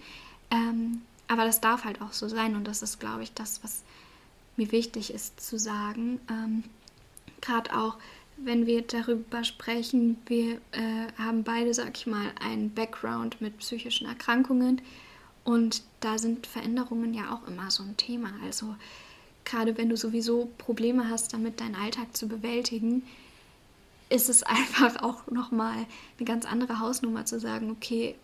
Ähm, 0.50 1.02
aber 1.28 1.44
das 1.44 1.60
darf 1.60 1.84
halt 1.84 2.02
auch 2.02 2.12
so 2.12 2.28
sein 2.28 2.56
und 2.56 2.66
das 2.66 2.82
ist, 2.82 2.98
glaube 2.98 3.22
ich, 3.22 3.32
das, 3.32 3.62
was 3.62 3.82
mir 4.56 4.72
wichtig 4.72 5.14
ist 5.14 5.40
zu 5.40 5.58
sagen. 5.58 6.20
Ähm, 6.28 6.64
Gerade 7.40 7.76
auch 7.76 7.96
wenn 8.36 8.66
wir 8.66 8.82
darüber 8.82 9.44
sprechen, 9.44 10.18
wir 10.26 10.54
äh, 10.72 11.06
haben 11.18 11.44
beide, 11.44 11.74
sag 11.74 11.96
ich 11.96 12.06
mal, 12.06 12.32
einen 12.40 12.72
Background 12.72 13.40
mit 13.40 13.58
psychischen 13.58 14.06
Erkrankungen 14.06 14.80
und 15.44 15.82
da 16.00 16.18
sind 16.18 16.46
Veränderungen 16.46 17.14
ja 17.14 17.34
auch 17.34 17.46
immer 17.48 17.70
so 17.70 17.82
ein 17.82 17.96
Thema. 17.96 18.32
Also 18.44 18.74
gerade 19.44 19.76
wenn 19.76 19.88
du 19.88 19.96
sowieso 19.96 20.50
Probleme 20.58 21.08
hast, 21.08 21.32
damit 21.32 21.60
deinen 21.60 21.74
Alltag 21.74 22.16
zu 22.16 22.28
bewältigen, 22.28 23.02
ist 24.08 24.28
es 24.28 24.42
einfach 24.42 25.02
auch 25.02 25.26
nochmal 25.30 25.86
eine 26.18 26.26
ganz 26.26 26.46
andere 26.46 26.80
Hausnummer 26.80 27.24
zu 27.24 27.40
sagen, 27.40 27.70
okay, 27.70 28.14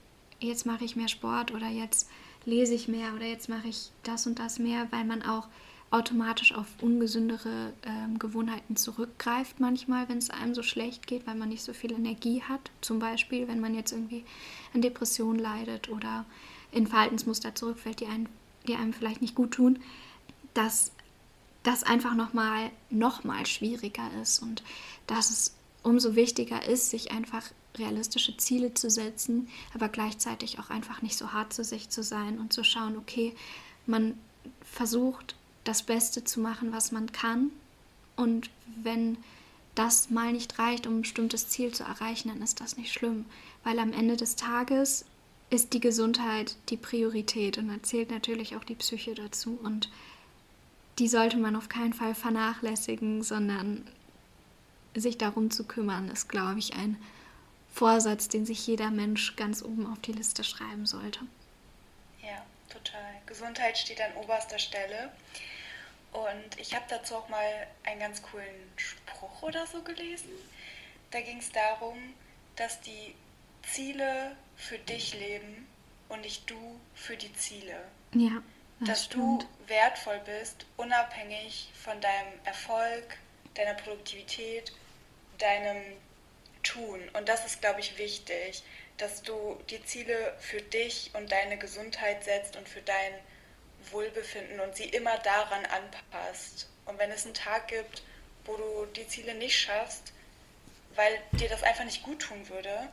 jetzt 0.40 0.66
mache 0.66 0.84
ich 0.84 0.96
mehr 0.96 1.08
Sport 1.08 1.52
oder 1.52 1.68
jetzt 1.68 2.08
lese 2.44 2.74
ich 2.74 2.88
mehr 2.88 3.14
oder 3.14 3.26
jetzt 3.26 3.48
mache 3.48 3.68
ich 3.68 3.90
das 4.04 4.26
und 4.26 4.38
das 4.38 4.58
mehr, 4.58 4.86
weil 4.90 5.04
man 5.04 5.22
auch 5.22 5.48
automatisch 5.90 6.54
auf 6.54 6.66
ungesündere 6.82 7.72
ähm, 7.82 8.18
Gewohnheiten 8.18 8.76
zurückgreift 8.76 9.58
manchmal, 9.58 10.08
wenn 10.08 10.18
es 10.18 10.28
einem 10.28 10.54
so 10.54 10.62
schlecht 10.62 11.06
geht, 11.06 11.26
weil 11.26 11.34
man 11.34 11.48
nicht 11.48 11.62
so 11.62 11.72
viel 11.72 11.92
Energie 11.92 12.42
hat. 12.42 12.70
Zum 12.82 12.98
Beispiel, 12.98 13.48
wenn 13.48 13.60
man 13.60 13.74
jetzt 13.74 13.92
irgendwie 13.92 14.24
an 14.74 14.82
Depressionen 14.82 15.38
leidet 15.38 15.88
oder 15.88 16.26
in 16.72 16.86
Verhaltensmuster 16.86 17.54
zurückfällt, 17.54 18.00
die, 18.00 18.06
einen, 18.06 18.28
die 18.66 18.74
einem 18.74 18.92
vielleicht 18.92 19.22
nicht 19.22 19.34
gut 19.34 19.52
tun, 19.52 19.78
dass 20.52 20.92
das 21.62 21.84
einfach 21.84 22.14
nochmal 22.14 22.70
noch 22.90 23.24
mal 23.24 23.46
schwieriger 23.46 24.10
ist 24.20 24.42
und 24.42 24.62
dass 25.06 25.30
es 25.30 25.54
umso 25.82 26.14
wichtiger 26.14 26.66
ist, 26.66 26.90
sich 26.90 27.12
einfach 27.12 27.44
realistische 27.76 28.36
Ziele 28.36 28.74
zu 28.74 28.90
setzen, 28.90 29.48
aber 29.74 29.88
gleichzeitig 29.88 30.58
auch 30.58 30.68
einfach 30.68 31.00
nicht 31.00 31.16
so 31.16 31.32
hart 31.32 31.52
zu 31.52 31.64
sich 31.64 31.88
zu 31.88 32.02
sein 32.02 32.38
und 32.38 32.52
zu 32.52 32.64
schauen, 32.64 32.96
okay, 32.96 33.34
man 33.86 34.18
versucht 34.60 35.36
das 35.68 35.82
Beste 35.82 36.24
zu 36.24 36.40
machen, 36.40 36.72
was 36.72 36.92
man 36.92 37.12
kann. 37.12 37.50
Und 38.16 38.50
wenn 38.82 39.18
das 39.74 40.10
mal 40.10 40.32
nicht 40.32 40.58
reicht, 40.58 40.86
um 40.86 40.98
ein 40.98 41.02
bestimmtes 41.02 41.48
Ziel 41.48 41.72
zu 41.72 41.84
erreichen, 41.84 42.28
dann 42.28 42.42
ist 42.42 42.60
das 42.60 42.76
nicht 42.76 42.92
schlimm. 42.92 43.26
Weil 43.64 43.78
am 43.78 43.92
Ende 43.92 44.16
des 44.16 44.34
Tages 44.34 45.04
ist 45.50 45.74
die 45.74 45.80
Gesundheit 45.80 46.56
die 46.70 46.76
Priorität 46.76 47.58
und 47.58 47.68
da 47.68 47.82
zählt 47.82 48.10
natürlich 48.10 48.56
auch 48.56 48.64
die 48.64 48.74
Psyche 48.74 49.14
dazu. 49.14 49.58
Und 49.62 49.90
die 50.98 51.08
sollte 51.08 51.36
man 51.36 51.54
auf 51.54 51.68
keinen 51.68 51.92
Fall 51.92 52.14
vernachlässigen, 52.14 53.22
sondern 53.22 53.86
sich 54.94 55.18
darum 55.18 55.50
zu 55.50 55.64
kümmern, 55.64 56.08
ist, 56.08 56.28
glaube 56.28 56.58
ich, 56.58 56.74
ein 56.74 56.96
Vorsatz, 57.72 58.28
den 58.28 58.46
sich 58.46 58.66
jeder 58.66 58.90
Mensch 58.90 59.36
ganz 59.36 59.62
oben 59.62 59.86
auf 59.86 60.00
die 60.00 60.12
Liste 60.12 60.42
schreiben 60.42 60.86
sollte. 60.86 61.20
total. 62.68 63.20
Gesundheit 63.26 63.78
steht 63.78 64.00
an 64.00 64.12
oberster 64.16 64.58
Stelle. 64.58 65.12
Und 66.12 66.58
ich 66.58 66.74
habe 66.74 66.84
dazu 66.88 67.16
auch 67.16 67.28
mal 67.28 67.66
einen 67.84 68.00
ganz 68.00 68.22
coolen 68.22 68.72
Spruch 68.76 69.42
oder 69.42 69.66
so 69.66 69.82
gelesen. 69.82 70.30
Da 71.10 71.20
ging 71.20 71.38
es 71.38 71.50
darum, 71.52 72.14
dass 72.56 72.80
die 72.80 73.14
Ziele 73.62 74.36
für 74.56 74.78
dich 74.78 75.14
leben 75.14 75.66
und 76.08 76.22
nicht 76.22 76.48
du 76.50 76.80
für 76.94 77.16
die 77.16 77.32
Ziele. 77.34 77.84
Ja. 78.12 78.42
Das 78.80 78.88
dass 78.88 79.04
stimmt. 79.06 79.42
du 79.42 79.48
wertvoll 79.68 80.20
bist, 80.24 80.64
unabhängig 80.76 81.70
von 81.74 82.00
deinem 82.00 82.32
Erfolg, 82.44 83.18
deiner 83.54 83.74
Produktivität, 83.74 84.72
deinem 85.38 85.82
Tun. 86.62 87.00
Und 87.14 87.28
das 87.28 87.44
ist, 87.44 87.60
glaube 87.60 87.80
ich, 87.80 87.98
wichtig, 87.98 88.62
dass 88.98 89.22
du 89.22 89.58
die 89.70 89.82
Ziele 89.84 90.34
für 90.38 90.60
dich 90.60 91.10
und 91.14 91.30
deine 91.30 91.58
Gesundheit 91.58 92.24
setzt 92.24 92.56
und 92.56 92.68
für 92.68 92.82
dein 92.82 93.14
Wohlbefinden 93.90 94.60
und 94.60 94.76
sie 94.76 94.84
immer 94.84 95.16
daran 95.18 95.64
anpasst. 95.66 96.68
Und 96.86 96.98
wenn 96.98 97.10
es 97.10 97.24
einen 97.24 97.34
Tag 97.34 97.68
gibt, 97.68 98.02
wo 98.44 98.56
du 98.56 98.86
die 98.96 99.06
Ziele 99.06 99.34
nicht 99.34 99.58
schaffst, 99.58 100.12
weil 100.94 101.12
dir 101.38 101.48
das 101.48 101.62
einfach 101.62 101.84
nicht 101.84 102.02
gut 102.02 102.20
tun 102.20 102.48
würde, 102.48 102.88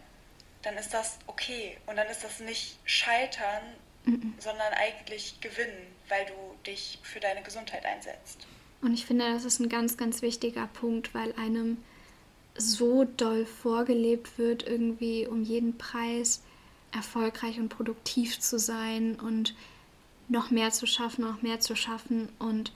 dann 0.62 0.78
ist 0.78 0.93
das 0.93 1.17
okay. 1.28 1.78
Und 1.86 1.95
dann 1.95 2.08
ist 2.08 2.24
das 2.24 2.39
nicht 2.39 2.78
Scheitern, 2.86 3.63
mhm. 4.06 4.34
sondern 4.39 4.74
eigentlich 4.74 5.39
Gewinnen, 5.41 5.88
weil 6.10 6.26
du 6.26 6.34
dich 6.65 7.00
für 7.04 7.19
deine 7.19 7.41
Gesundheit 7.41 7.86
einsetzt. 7.86 8.48
Und 8.82 8.93
ich 8.93 9.06
finde, 9.06 9.32
das 9.32 9.45
ist 9.45 9.60
ein 9.60 9.69
ganz, 9.69 9.98
ganz 9.98 10.21
wichtiger 10.21 10.67
Punkt, 10.67 11.13
weil 11.13 11.34
einem 11.34 11.84
so 12.58 13.04
doll 13.04 13.45
vorgelebt 13.45 14.38
wird, 14.38 14.63
irgendwie 14.63 15.28
um 15.28 15.43
jeden 15.43 15.78
Preis 15.78 16.41
erfolgreich 16.93 17.60
und 17.60 17.69
produktiv 17.69 18.39
zu 18.39 18.58
sein 18.58 19.19
und 19.19 19.56
noch 20.28 20.52
mehr 20.52 20.72
zu 20.72 20.86
schaffen, 20.86 21.26
noch 21.26 21.42
mehr 21.42 21.60
zu 21.60 21.76
schaffen. 21.76 22.30
Und 22.40 22.72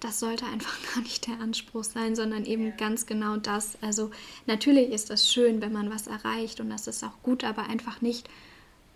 das 0.00 0.20
sollte 0.20 0.46
einfach 0.46 0.76
gar 0.94 1.02
nicht 1.02 1.26
der 1.26 1.40
Anspruch 1.40 1.84
sein, 1.84 2.16
sondern 2.16 2.44
eben 2.44 2.66
ja. 2.66 2.76
ganz 2.76 3.06
genau 3.06 3.36
das. 3.36 3.78
Also 3.80 4.10
natürlich 4.46 4.90
ist 4.90 5.10
das 5.10 5.30
schön, 5.30 5.60
wenn 5.60 5.72
man 5.72 5.90
was 5.90 6.06
erreicht 6.06 6.60
und 6.60 6.70
das 6.70 6.86
ist 6.86 7.04
auch 7.04 7.22
gut, 7.22 7.44
aber 7.44 7.68
einfach 7.68 8.00
nicht 8.00 8.28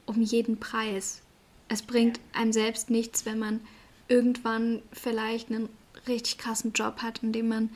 um 0.06 0.20
jeden 0.20 0.58
Preis. 0.58 1.22
Es 1.68 1.82
bringt 1.82 2.20
einem 2.32 2.52
selbst 2.52 2.90
nichts, 2.90 3.26
wenn 3.26 3.38
man 3.38 3.60
irgendwann 4.08 4.82
vielleicht 4.92 5.50
einen 5.50 5.68
richtig 6.08 6.38
krassen 6.38 6.72
Job 6.72 6.98
hat, 7.02 7.22
in 7.22 7.32
dem 7.32 7.48
man 7.48 7.70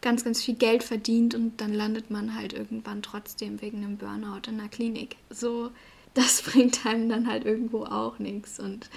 ganz, 0.00 0.24
ganz 0.24 0.42
viel 0.42 0.54
Geld 0.54 0.82
verdient 0.82 1.34
und 1.34 1.60
dann 1.60 1.72
landet 1.72 2.10
man 2.10 2.34
halt 2.34 2.52
irgendwann 2.52 3.02
trotzdem 3.02 3.60
wegen 3.62 3.78
einem 3.78 3.96
Burnout 3.96 4.48
in 4.48 4.58
der 4.58 4.68
Klinik. 4.68 5.16
So, 5.30 5.70
das 6.14 6.42
bringt 6.46 6.84
einem 6.86 7.08
dann 7.08 7.26
halt 7.26 7.44
irgendwo 7.44 7.84
auch 7.84 8.18
nichts. 8.18 8.58
Und 8.60 8.88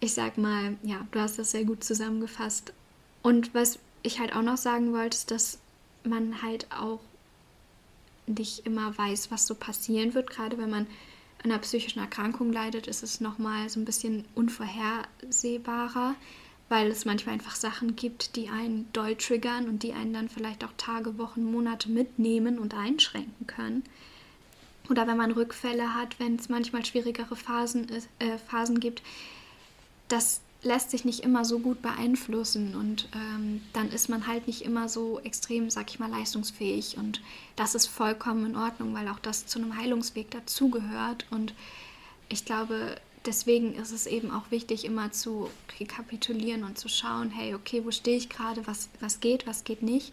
ich 0.00 0.14
sag 0.14 0.38
mal, 0.38 0.76
ja, 0.82 1.06
du 1.10 1.20
hast 1.20 1.38
das 1.38 1.50
sehr 1.50 1.64
gut 1.64 1.84
zusammengefasst. 1.84 2.72
Und 3.22 3.54
was 3.54 3.78
ich 4.02 4.20
halt 4.20 4.34
auch 4.34 4.42
noch 4.42 4.56
sagen 4.56 4.92
wollte, 4.92 5.16
ist, 5.16 5.30
dass 5.30 5.58
man 6.04 6.42
halt 6.42 6.66
auch 6.70 7.00
nicht 8.26 8.66
immer 8.66 8.96
weiß, 8.96 9.30
was 9.30 9.46
so 9.46 9.54
passieren 9.54 10.14
wird. 10.14 10.30
Gerade 10.30 10.58
wenn 10.58 10.70
man 10.70 10.86
an 11.42 11.50
einer 11.50 11.58
psychischen 11.58 12.00
Erkrankung 12.00 12.52
leidet, 12.52 12.86
ist 12.86 13.02
es 13.02 13.20
nochmal 13.20 13.68
so 13.68 13.80
ein 13.80 13.84
bisschen 13.84 14.24
unvorhersehbarer, 14.34 16.14
weil 16.68 16.90
es 16.90 17.04
manchmal 17.04 17.34
einfach 17.34 17.54
Sachen 17.54 17.94
gibt, 17.94 18.36
die 18.36 18.48
einen 18.48 18.88
doll 18.92 19.14
triggern 19.14 19.68
und 19.68 19.82
die 19.82 19.92
einen 19.92 20.12
dann 20.12 20.28
vielleicht 20.28 20.64
auch 20.64 20.72
Tage, 20.76 21.18
Wochen, 21.18 21.44
Monate 21.44 21.90
mitnehmen 21.90 22.58
und 22.58 22.74
einschränken 22.74 23.46
können. 23.46 23.84
Oder 24.88 25.06
wenn 25.06 25.16
man 25.16 25.32
Rückfälle 25.32 25.94
hat, 25.94 26.18
wenn 26.20 26.36
es 26.36 26.48
manchmal 26.48 26.84
schwierigere 26.84 27.36
Phasen, 27.36 27.88
äh, 27.90 28.38
Phasen 28.38 28.80
gibt, 28.80 29.02
das 30.08 30.40
lässt 30.62 30.90
sich 30.90 31.04
nicht 31.04 31.20
immer 31.20 31.44
so 31.44 31.58
gut 31.58 31.82
beeinflussen. 31.82 32.74
Und 32.74 33.08
ähm, 33.14 33.62
dann 33.72 33.90
ist 33.90 34.08
man 34.08 34.26
halt 34.26 34.46
nicht 34.46 34.62
immer 34.62 34.88
so 34.88 35.20
extrem, 35.20 35.70
sag 35.70 35.90
ich 35.90 35.98
mal, 35.98 36.10
leistungsfähig. 36.10 36.96
Und 36.98 37.20
das 37.56 37.74
ist 37.74 37.86
vollkommen 37.86 38.46
in 38.46 38.56
Ordnung, 38.56 38.94
weil 38.94 39.08
auch 39.08 39.18
das 39.18 39.46
zu 39.46 39.58
einem 39.58 39.76
Heilungsweg 39.76 40.30
dazugehört. 40.30 41.26
Und 41.30 41.54
ich 42.28 42.44
glaube, 42.44 42.96
deswegen 43.24 43.74
ist 43.74 43.92
es 43.92 44.06
eben 44.06 44.30
auch 44.30 44.50
wichtig, 44.50 44.84
immer 44.84 45.12
zu 45.12 45.50
rekapitulieren 45.80 46.64
und 46.64 46.78
zu 46.78 46.88
schauen, 46.88 47.30
hey, 47.30 47.54
okay, 47.54 47.84
wo 47.84 47.90
stehe 47.90 48.16
ich 48.16 48.28
gerade, 48.28 48.66
was, 48.66 48.88
was 49.00 49.20
geht, 49.20 49.46
was 49.46 49.64
geht 49.64 49.82
nicht. 49.82 50.12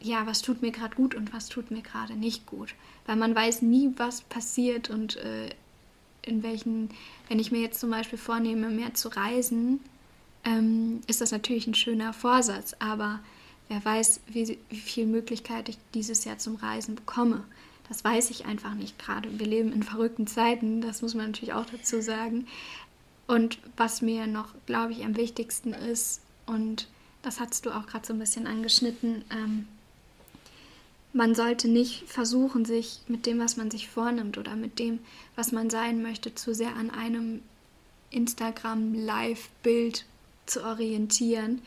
Ja, 0.00 0.26
was 0.26 0.42
tut 0.42 0.60
mir 0.60 0.70
gerade 0.70 0.94
gut 0.96 1.14
und 1.14 1.32
was 1.32 1.48
tut 1.48 1.70
mir 1.70 1.82
gerade 1.82 2.14
nicht 2.14 2.46
gut. 2.46 2.74
Weil 3.06 3.16
man 3.16 3.34
weiß 3.34 3.62
nie, 3.62 3.92
was 3.96 4.20
passiert 4.22 4.90
und 4.90 5.16
äh, 5.16 5.50
in 6.22 6.42
welchen, 6.42 6.90
wenn 7.28 7.38
ich 7.38 7.52
mir 7.52 7.60
jetzt 7.60 7.80
zum 7.80 7.90
Beispiel 7.90 8.18
vornehme, 8.18 8.68
mehr 8.68 8.94
zu 8.94 9.08
reisen, 9.08 9.80
ähm, 10.44 11.00
ist 11.06 11.20
das 11.20 11.32
natürlich 11.32 11.66
ein 11.66 11.74
schöner 11.74 12.12
Vorsatz, 12.12 12.74
aber 12.78 13.20
wer 13.68 13.84
weiß, 13.84 14.20
wie, 14.26 14.58
wie 14.68 14.76
viel 14.76 15.06
Möglichkeit 15.06 15.68
ich 15.68 15.78
dieses 15.94 16.24
Jahr 16.24 16.38
zum 16.38 16.56
Reisen 16.56 16.94
bekomme. 16.94 17.44
Das 17.88 18.04
weiß 18.04 18.30
ich 18.30 18.46
einfach 18.46 18.74
nicht 18.74 18.98
gerade. 18.98 19.38
Wir 19.38 19.46
leben 19.46 19.72
in 19.72 19.82
verrückten 19.82 20.26
Zeiten, 20.26 20.80
das 20.80 21.02
muss 21.02 21.14
man 21.14 21.26
natürlich 21.26 21.54
auch 21.54 21.66
dazu 21.66 22.00
sagen. 22.00 22.46
Und 23.26 23.58
was 23.76 24.02
mir 24.02 24.26
noch, 24.26 24.54
glaube 24.66 24.92
ich, 24.92 25.04
am 25.04 25.16
wichtigsten 25.16 25.72
ist, 25.72 26.20
und 26.46 26.88
das 27.22 27.40
hast 27.40 27.64
du 27.64 27.70
auch 27.70 27.86
gerade 27.86 28.06
so 28.06 28.12
ein 28.12 28.18
bisschen 28.18 28.46
angeschnitten, 28.46 29.24
ähm, 29.30 29.66
man 31.14 31.34
sollte 31.36 31.68
nicht 31.68 32.08
versuchen, 32.08 32.64
sich 32.64 32.98
mit 33.06 33.24
dem, 33.24 33.38
was 33.38 33.56
man 33.56 33.70
sich 33.70 33.88
vornimmt 33.88 34.36
oder 34.36 34.56
mit 34.56 34.80
dem, 34.80 34.98
was 35.36 35.52
man 35.52 35.70
sein 35.70 36.02
möchte, 36.02 36.34
zu 36.34 36.54
sehr 36.54 36.74
an 36.74 36.90
einem 36.90 37.40
Instagram-Live-Bild 38.10 40.06
zu 40.46 40.64
orientieren, 40.64 41.62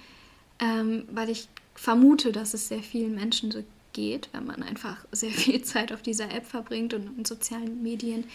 ähm, 0.59 1.05
weil 1.11 1.29
ich 1.29 1.47
vermute, 1.75 2.33
dass 2.33 2.53
es 2.53 2.67
sehr 2.67 2.83
vielen 2.83 3.15
Menschen 3.15 3.51
so 3.51 3.63
geht, 3.93 4.27
wenn 4.33 4.45
man 4.45 4.63
einfach 4.63 4.97
sehr 5.13 5.31
viel 5.31 5.61
Zeit 5.63 5.93
auf 5.93 6.01
dieser 6.01 6.29
App 6.31 6.45
verbringt 6.45 6.93
und 6.93 7.17
in 7.17 7.23
sozialen 7.23 7.81
Medien, 7.81 8.25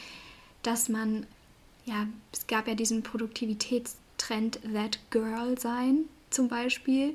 dass 0.63 0.89
man, 0.89 1.27
ja, 1.85 2.07
es 2.33 2.47
gab 2.47 2.67
ja 2.69 2.75
diesen 2.75 3.03
Produktivitätstrend 3.03 4.61
That 4.73 4.99
Girl 5.11 5.59
sein 5.59 6.07
zum 6.31 6.49
Beispiel, 6.49 7.15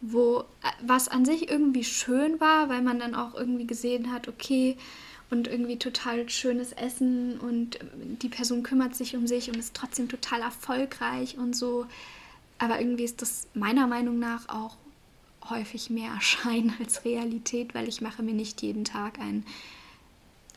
wo 0.00 0.44
was 0.82 1.08
an 1.08 1.24
sich 1.24 1.50
irgendwie 1.50 1.84
schön 1.84 2.40
war, 2.40 2.68
weil 2.68 2.82
man 2.82 2.98
dann 2.98 3.14
auch 3.14 3.34
irgendwie 3.34 3.66
gesehen 3.66 4.12
hat, 4.12 4.28
okay, 4.28 4.76
und 5.30 5.46
irgendwie 5.46 5.78
total 5.78 6.28
schönes 6.28 6.72
Essen 6.72 7.38
und 7.38 7.78
die 8.20 8.28
Person 8.28 8.62
kümmert 8.62 8.96
sich 8.96 9.14
um 9.14 9.26
sich 9.26 9.48
und 9.48 9.56
ist 9.56 9.74
trotzdem 9.74 10.08
total 10.08 10.42
erfolgreich 10.42 11.38
und 11.38 11.54
so. 11.54 11.86
Aber 12.58 12.80
irgendwie 12.80 13.04
ist 13.04 13.22
das 13.22 13.46
meiner 13.54 13.86
Meinung 13.86 14.18
nach 14.18 14.48
auch 14.48 14.76
häufig 15.48 15.90
mehr 15.90 16.20
Schein 16.20 16.74
als 16.80 17.04
Realität, 17.04 17.74
weil 17.74 17.88
ich 17.88 18.00
mache 18.00 18.22
mir 18.22 18.34
nicht 18.34 18.62
jeden 18.62 18.84
Tag 18.84 19.20
einen 19.20 19.46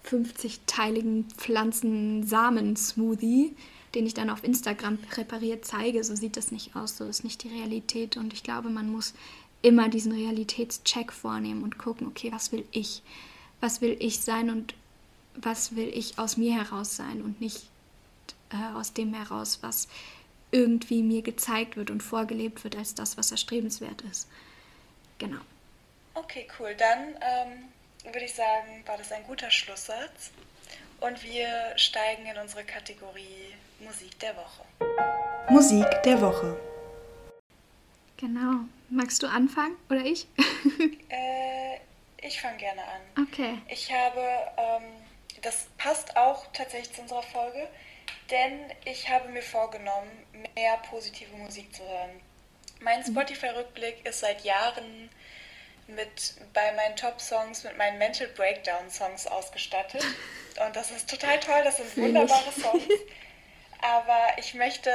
50-teiligen 0.06 1.26
Pflanzensamen-Smoothie, 1.38 3.56
den 3.96 4.08
ich 4.08 4.14
dann 4.14 4.30
auf 4.30 4.44
Instagram 4.44 4.98
präpariert 4.98 5.66
zeige. 5.66 6.04
So 6.04 6.16
sieht 6.16 6.38
das 6.38 6.52
nicht 6.52 6.76
aus, 6.76 6.98
so 6.98 7.06
ist 7.06 7.24
nicht 7.24 7.44
die 7.44 7.50
Realität. 7.50 8.18
Und 8.18 8.34
ich 8.34 8.44
glaube, 8.44 8.70
man 8.70 8.90
muss 8.90 9.14
immer 9.62 9.90
diesen 9.90 10.12
Realitätscheck 10.12 11.12
vornehmen 11.12 11.64
und 11.64 11.78
gucken, 11.78 12.08
okay, 12.08 12.32
was 12.32 12.52
will 12.52 12.66
ich? 12.72 13.02
Was 13.62 13.82
will 13.82 13.96
ich 14.00 14.20
sein 14.20 14.50
und 14.50 14.74
was 15.36 15.76
will 15.76 15.90
ich 15.94 16.20
aus 16.20 16.38
mir 16.38 16.54
heraus 16.56 16.96
sein 16.96 17.22
und 17.22 17.42
nicht 17.42 17.64
äh, 18.52 18.76
aus 18.76 18.94
dem 18.94 19.14
heraus, 19.14 19.60
was 19.62 19.88
irgendwie 20.52 21.02
mir 21.02 21.24
gezeigt 21.24 21.78
wird 21.78 21.90
und 21.90 22.04
vorgelebt 22.04 22.64
wird 22.64 22.76
als 22.76 22.94
das, 22.94 23.18
was 23.18 23.32
erstrebenswert 23.32 24.02
ist. 24.02 24.28
Genau. 25.18 25.40
Okay, 26.14 26.48
cool. 26.60 26.76
Dann 26.78 27.16
ähm, 27.22 27.64
würde 28.04 28.26
ich 28.26 28.34
sagen, 28.34 28.84
war 28.86 28.98
das 28.98 29.12
ein 29.12 29.24
guter 29.24 29.50
Schlusssatz. 29.50 30.32
Und 31.00 31.24
wir 31.24 31.74
steigen 31.76 32.26
in 32.26 32.38
unsere 32.38 32.64
Kategorie 32.64 33.54
Musik 33.80 34.20
der 34.20 34.36
Woche. 34.36 34.64
Musik 35.50 36.04
der 36.04 36.22
Woche. 36.22 36.58
Genau. 38.18 38.66
Magst 38.90 39.24
du 39.24 39.28
anfangen 39.28 39.76
oder 39.90 40.02
ich? 40.02 40.28
äh, 41.10 41.78
ich 42.22 42.40
fange 42.40 42.58
gerne 42.58 42.82
an. 42.82 43.26
Okay. 43.28 43.58
Ich 43.68 43.92
habe, 43.92 44.22
ähm, 44.58 44.84
das 45.42 45.68
passt 45.78 46.16
auch 46.16 46.46
tatsächlich 46.54 46.94
zu 46.94 47.02
unserer 47.02 47.24
Folge, 47.24 47.68
denn 48.30 48.60
ich 48.86 49.10
habe 49.10 49.30
mir 49.30 49.42
vorgenommen, 49.42 50.12
mehr 50.56 50.78
positive 50.90 51.36
Musik 51.38 51.74
zu 51.76 51.84
hören. 51.84 52.12
Mein 52.82 53.00
mhm. 53.00 53.08
Spotify-Rückblick 53.08 54.06
ist 54.06 54.20
seit 54.20 54.44
Jahren 54.44 55.10
mit 55.88 56.36
bei 56.54 56.72
meinen 56.74 56.96
Top-Songs 56.96 57.64
mit 57.64 57.78
meinen 57.78 57.98
Mental 57.98 58.28
Breakdown-Songs 58.28 59.28
ausgestattet. 59.28 60.04
Und 60.66 60.76
das 60.76 60.92
ist 60.92 61.10
total 61.10 61.40
toll, 61.40 61.62
das 61.64 61.78
sind 61.78 61.98
wunderbare 61.98 62.52
Songs. 62.52 62.84
Aber 63.84 64.38
ich 64.38 64.54
möchte 64.54 64.90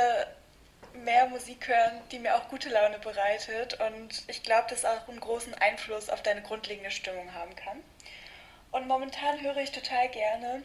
mehr 0.94 1.26
Musik 1.26 1.68
hören, 1.68 2.00
die 2.10 2.18
mir 2.18 2.36
auch 2.36 2.48
gute 2.48 2.70
Laune 2.70 2.98
bereitet. 2.98 3.78
Und 3.80 4.24
ich 4.28 4.42
glaube, 4.42 4.66
das 4.70 4.84
auch 4.84 5.08
einen 5.08 5.20
großen 5.20 5.54
Einfluss 5.54 6.08
auf 6.08 6.22
deine 6.22 6.42
grundlegende 6.42 6.90
Stimmung 6.90 7.32
haben 7.34 7.54
kann. 7.54 7.78
Und 8.70 8.86
momentan 8.86 9.40
höre 9.40 9.58
ich 9.58 9.72
total 9.72 10.08
gerne 10.08 10.62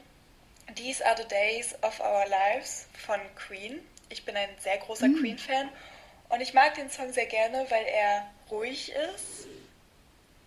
These 0.76 1.06
Are 1.06 1.18
the 1.18 1.28
Days 1.28 1.76
of 1.84 2.00
Our 2.00 2.26
Lives 2.28 2.88
von 3.06 3.20
Queen. 3.36 3.80
Ich 4.10 4.26
bin 4.26 4.36
ein 4.36 4.50
sehr 4.60 4.78
großer 4.78 5.08
mm. 5.08 5.20
Queen-Fan 5.20 5.70
und 6.30 6.42
ich 6.42 6.54
mag 6.54 6.76
den 6.76 6.90
Song 6.90 7.12
sehr 7.14 7.26
gerne, 7.26 7.66
weil 7.70 7.86
er 7.86 8.28
ruhig 8.50 8.92
ist, 8.92 9.48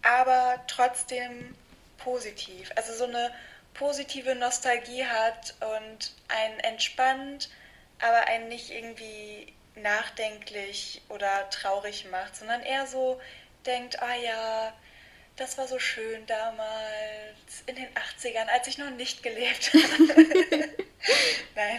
aber 0.03 0.63
trotzdem 0.67 1.55
positiv. 1.99 2.71
Also 2.77 2.95
so 2.95 3.05
eine 3.05 3.33
positive 3.75 4.35
Nostalgie 4.35 5.05
hat 5.05 5.55
und 5.61 6.13
einen 6.29 6.61
entspannt, 6.61 7.51
aber 8.01 8.27
einen 8.27 8.49
nicht 8.49 8.71
irgendwie 8.71 9.53
nachdenklich 9.77 11.03
oder 11.09 11.49
traurig 11.51 12.07
macht, 12.11 12.37
sondern 12.37 12.63
eher 12.63 12.87
so 12.87 13.21
denkt, 13.67 14.01
ah 14.03 14.15
ja, 14.15 14.73
das 15.37 15.59
war 15.59 15.69
so 15.69 15.79
schön 15.79 16.25
damals 16.27 17.63
in 17.67 17.77
den 17.77 17.89
80ern, 17.89 18.49
als 18.53 18.67
ich 18.69 18.79
noch 18.79 18.91
nicht 18.91 19.23
gelebt 19.23 19.73
habe. 19.75 20.29
Nein, 21.55 21.79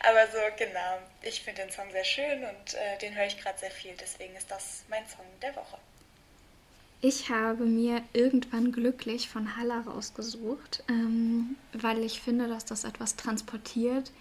aber 0.00 0.26
so 0.26 0.38
genau. 0.58 0.98
Ich 1.22 1.42
finde 1.42 1.62
den 1.62 1.70
Song 1.70 1.90
sehr 1.92 2.04
schön 2.04 2.44
und 2.44 2.74
äh, 2.74 2.98
den 3.00 3.14
höre 3.14 3.26
ich 3.26 3.38
gerade 3.38 3.58
sehr 3.58 3.70
viel, 3.70 3.94
deswegen 4.00 4.34
ist 4.36 4.50
das 4.50 4.84
mein 4.88 5.06
Song 5.08 5.24
der 5.40 5.54
Woche. 5.54 5.78
Ich 7.02 7.30
habe 7.30 7.64
mir 7.64 8.02
irgendwann 8.12 8.72
glücklich 8.72 9.28
von 9.28 9.56
Halla 9.56 9.80
rausgesucht, 9.80 10.82
ähm, 10.88 11.56
weil 11.72 12.04
ich 12.04 12.20
finde, 12.20 12.46
dass 12.46 12.66
das 12.66 12.84
etwas 12.84 13.16
transportiert, 13.16 14.12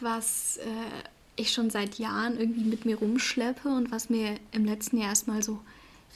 was 0.00 0.58
äh, 0.58 1.08
ich 1.36 1.52
schon 1.52 1.70
seit 1.70 1.98
Jahren 1.98 2.38
irgendwie 2.38 2.64
mit 2.64 2.84
mir 2.84 2.96
rumschleppe 2.96 3.68
und 3.68 3.90
was 3.90 4.10
mir 4.10 4.36
im 4.52 4.64
letzten 4.64 4.98
Jahr 4.98 5.08
erstmal 5.08 5.42
so 5.42 5.60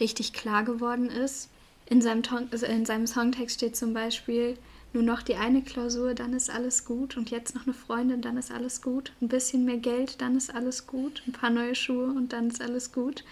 richtig 0.00 0.32
klar 0.32 0.64
geworden 0.64 1.10
ist. 1.10 1.48
In 1.86 2.02
seinem, 2.02 2.22
also 2.50 2.66
in 2.66 2.84
seinem 2.84 3.06
Songtext 3.06 3.56
steht 3.56 3.76
zum 3.76 3.94
Beispiel, 3.94 4.58
nur 4.92 5.02
noch 5.02 5.22
die 5.22 5.36
eine 5.36 5.62
Klausur, 5.62 6.14
dann 6.14 6.32
ist 6.32 6.50
alles 6.50 6.84
gut. 6.84 7.16
Und 7.16 7.30
jetzt 7.30 7.54
noch 7.54 7.66
eine 7.66 7.74
Freundin, 7.74 8.22
dann 8.22 8.36
ist 8.36 8.50
alles 8.50 8.80
gut. 8.80 9.12
Ein 9.20 9.28
bisschen 9.28 9.64
mehr 9.64 9.76
Geld, 9.76 10.20
dann 10.20 10.36
ist 10.36 10.54
alles 10.54 10.86
gut. 10.86 11.22
Ein 11.26 11.32
paar 11.32 11.50
neue 11.50 11.74
Schuhe 11.74 12.06
und 12.06 12.32
dann 12.32 12.48
ist 12.48 12.62
alles 12.62 12.92
gut. 12.92 13.24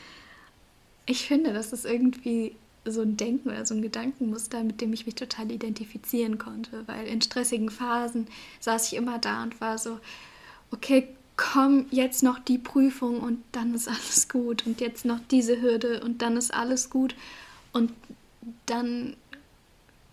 Ich 1.07 1.27
finde, 1.27 1.53
das 1.53 1.73
ist 1.73 1.87
irgendwie 1.87 2.57
so 2.85 3.03
ein 3.03 3.17
Denken 3.17 3.49
oder 3.49 3.65
so 3.65 3.75
ein 3.75 3.83
Gedankenmuster, 3.83 4.63
mit 4.63 4.81
dem 4.81 4.93
ich 4.93 5.07
mich 5.07 5.15
total 5.15 5.51
identifizieren 5.51 6.39
konnte. 6.39 6.87
Weil 6.87 7.07
in 7.07 7.23
stressigen 7.23 7.71
Phasen 7.71 8.27
saß 8.61 8.93
ich 8.93 8.99
immer 8.99 9.19
da 9.19 9.43
und 9.43 9.61
war 9.61 9.79
so, 9.79 9.99
okay, 10.71 11.09
komm, 11.37 11.87
jetzt 11.91 12.23
noch 12.23 12.39
die 12.39 12.59
Prüfung 12.59 13.21
und 13.21 13.43
dann 13.53 13.75
ist 13.75 13.89
alles 13.89 14.29
gut. 14.29 14.67
Und 14.67 14.81
jetzt 14.81 15.05
noch 15.05 15.21
diese 15.31 15.61
Hürde 15.61 16.03
und 16.03 16.23
dann 16.23 16.37
ist 16.37 16.53
alles 16.53 16.91
gut. 16.91 17.15
Und 17.73 17.93
dann, 18.67 19.17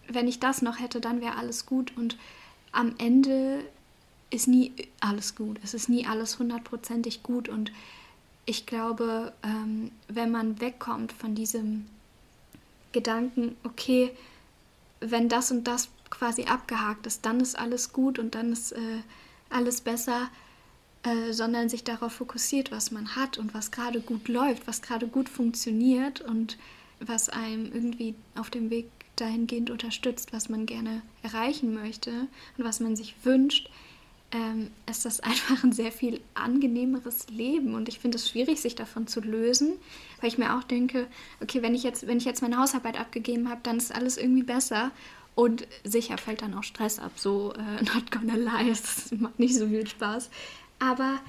wenn 0.07 0.27
ich 0.27 0.39
das 0.39 0.61
noch 0.61 0.79
hätte, 0.79 0.99
dann 0.99 1.21
wäre 1.21 1.37
alles 1.37 1.65
gut. 1.65 1.95
Und 1.95 2.17
am 2.71 2.95
Ende 2.97 3.63
ist 4.29 4.47
nie 4.47 4.73
alles 4.99 5.35
gut. 5.35 5.59
Es 5.63 5.73
ist 5.73 5.89
nie 5.89 6.05
alles 6.05 6.39
hundertprozentig 6.39 7.23
gut. 7.23 7.47
Und 7.47 7.71
ich 8.45 8.65
glaube, 8.65 9.31
ähm, 9.43 9.91
wenn 10.07 10.31
man 10.31 10.59
wegkommt 10.59 11.13
von 11.13 11.35
diesem 11.35 11.85
Gedanken, 12.91 13.55
okay, 13.63 14.11
wenn 14.99 15.29
das 15.29 15.51
und 15.51 15.65
das 15.65 15.89
quasi 16.09 16.43
abgehakt 16.45 17.07
ist, 17.07 17.25
dann 17.25 17.39
ist 17.39 17.57
alles 17.57 17.93
gut 17.93 18.19
und 18.19 18.35
dann 18.35 18.51
ist 18.51 18.71
äh, 18.73 19.01
alles 19.49 19.81
besser, 19.81 20.29
äh, 21.03 21.33
sondern 21.33 21.69
sich 21.69 21.83
darauf 21.83 22.13
fokussiert, 22.13 22.71
was 22.71 22.91
man 22.91 23.15
hat 23.15 23.37
und 23.37 23.53
was 23.53 23.71
gerade 23.71 23.99
gut 23.99 24.27
läuft, 24.27 24.67
was 24.67 24.81
gerade 24.81 25.07
gut 25.07 25.29
funktioniert 25.29 26.21
und 26.21 26.57
was 26.99 27.29
einem 27.29 27.65
irgendwie 27.73 28.15
auf 28.35 28.49
dem 28.49 28.69
Weg 28.69 28.85
dahingehend 29.15 29.69
unterstützt, 29.69 30.33
was 30.33 30.49
man 30.49 30.65
gerne 30.65 31.01
erreichen 31.21 31.73
möchte 31.73 32.11
und 32.57 32.63
was 32.63 32.79
man 32.79 32.95
sich 32.95 33.15
wünscht, 33.23 33.69
ähm, 34.31 34.71
ist 34.89 35.05
das 35.05 35.19
einfach 35.19 35.63
ein 35.63 35.71
sehr 35.71 35.91
viel 35.91 36.21
angenehmeres 36.33 37.27
Leben. 37.29 37.75
Und 37.75 37.87
ich 37.87 37.99
finde 37.99 38.17
es 38.17 38.29
schwierig, 38.29 38.59
sich 38.59 38.75
davon 38.75 39.07
zu 39.07 39.21
lösen, 39.21 39.73
weil 40.19 40.29
ich 40.29 40.37
mir 40.37 40.57
auch 40.57 40.63
denke, 40.63 41.07
okay, 41.41 41.61
wenn 41.61 41.75
ich 41.75 41.83
jetzt, 41.83 42.07
wenn 42.07 42.17
ich 42.17 42.25
jetzt 42.25 42.41
meine 42.41 42.57
Hausarbeit 42.57 42.99
abgegeben 42.99 43.49
habe, 43.49 43.61
dann 43.63 43.77
ist 43.77 43.93
alles 43.93 44.17
irgendwie 44.17 44.43
besser. 44.43 44.91
Und 45.35 45.67
sicher 45.83 46.19
fällt 46.19 46.43
dann 46.43 46.53
auch 46.53 46.63
Stress 46.63 46.99
ab, 46.99 47.13
so 47.15 47.53
äh, 47.53 47.83
not 47.93 48.11
gonna 48.11 48.35
lie, 48.35 48.69
es 48.71 49.11
macht 49.11 49.39
nicht 49.39 49.55
so 49.55 49.67
viel 49.67 49.87
Spaß. 49.87 50.29
Aber 50.83 51.19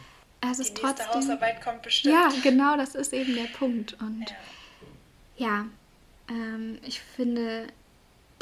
es 0.40 0.59
ist 0.59 0.77
Die 0.77 0.83
trotzdem. 0.83 1.07
Hausarbeit 1.09 1.62
kommt 1.62 1.83
bestimmt. 1.83 2.14
Ja, 2.14 2.29
genau, 2.43 2.77
das 2.77 2.95
ist 2.95 3.12
eben 3.12 3.35
der 3.35 3.49
Punkt. 3.57 3.97
Und 4.01 4.27
ja, 5.37 5.47
ja 5.47 5.67
ähm, 6.29 6.79
ich 6.83 7.01
finde, 7.01 7.69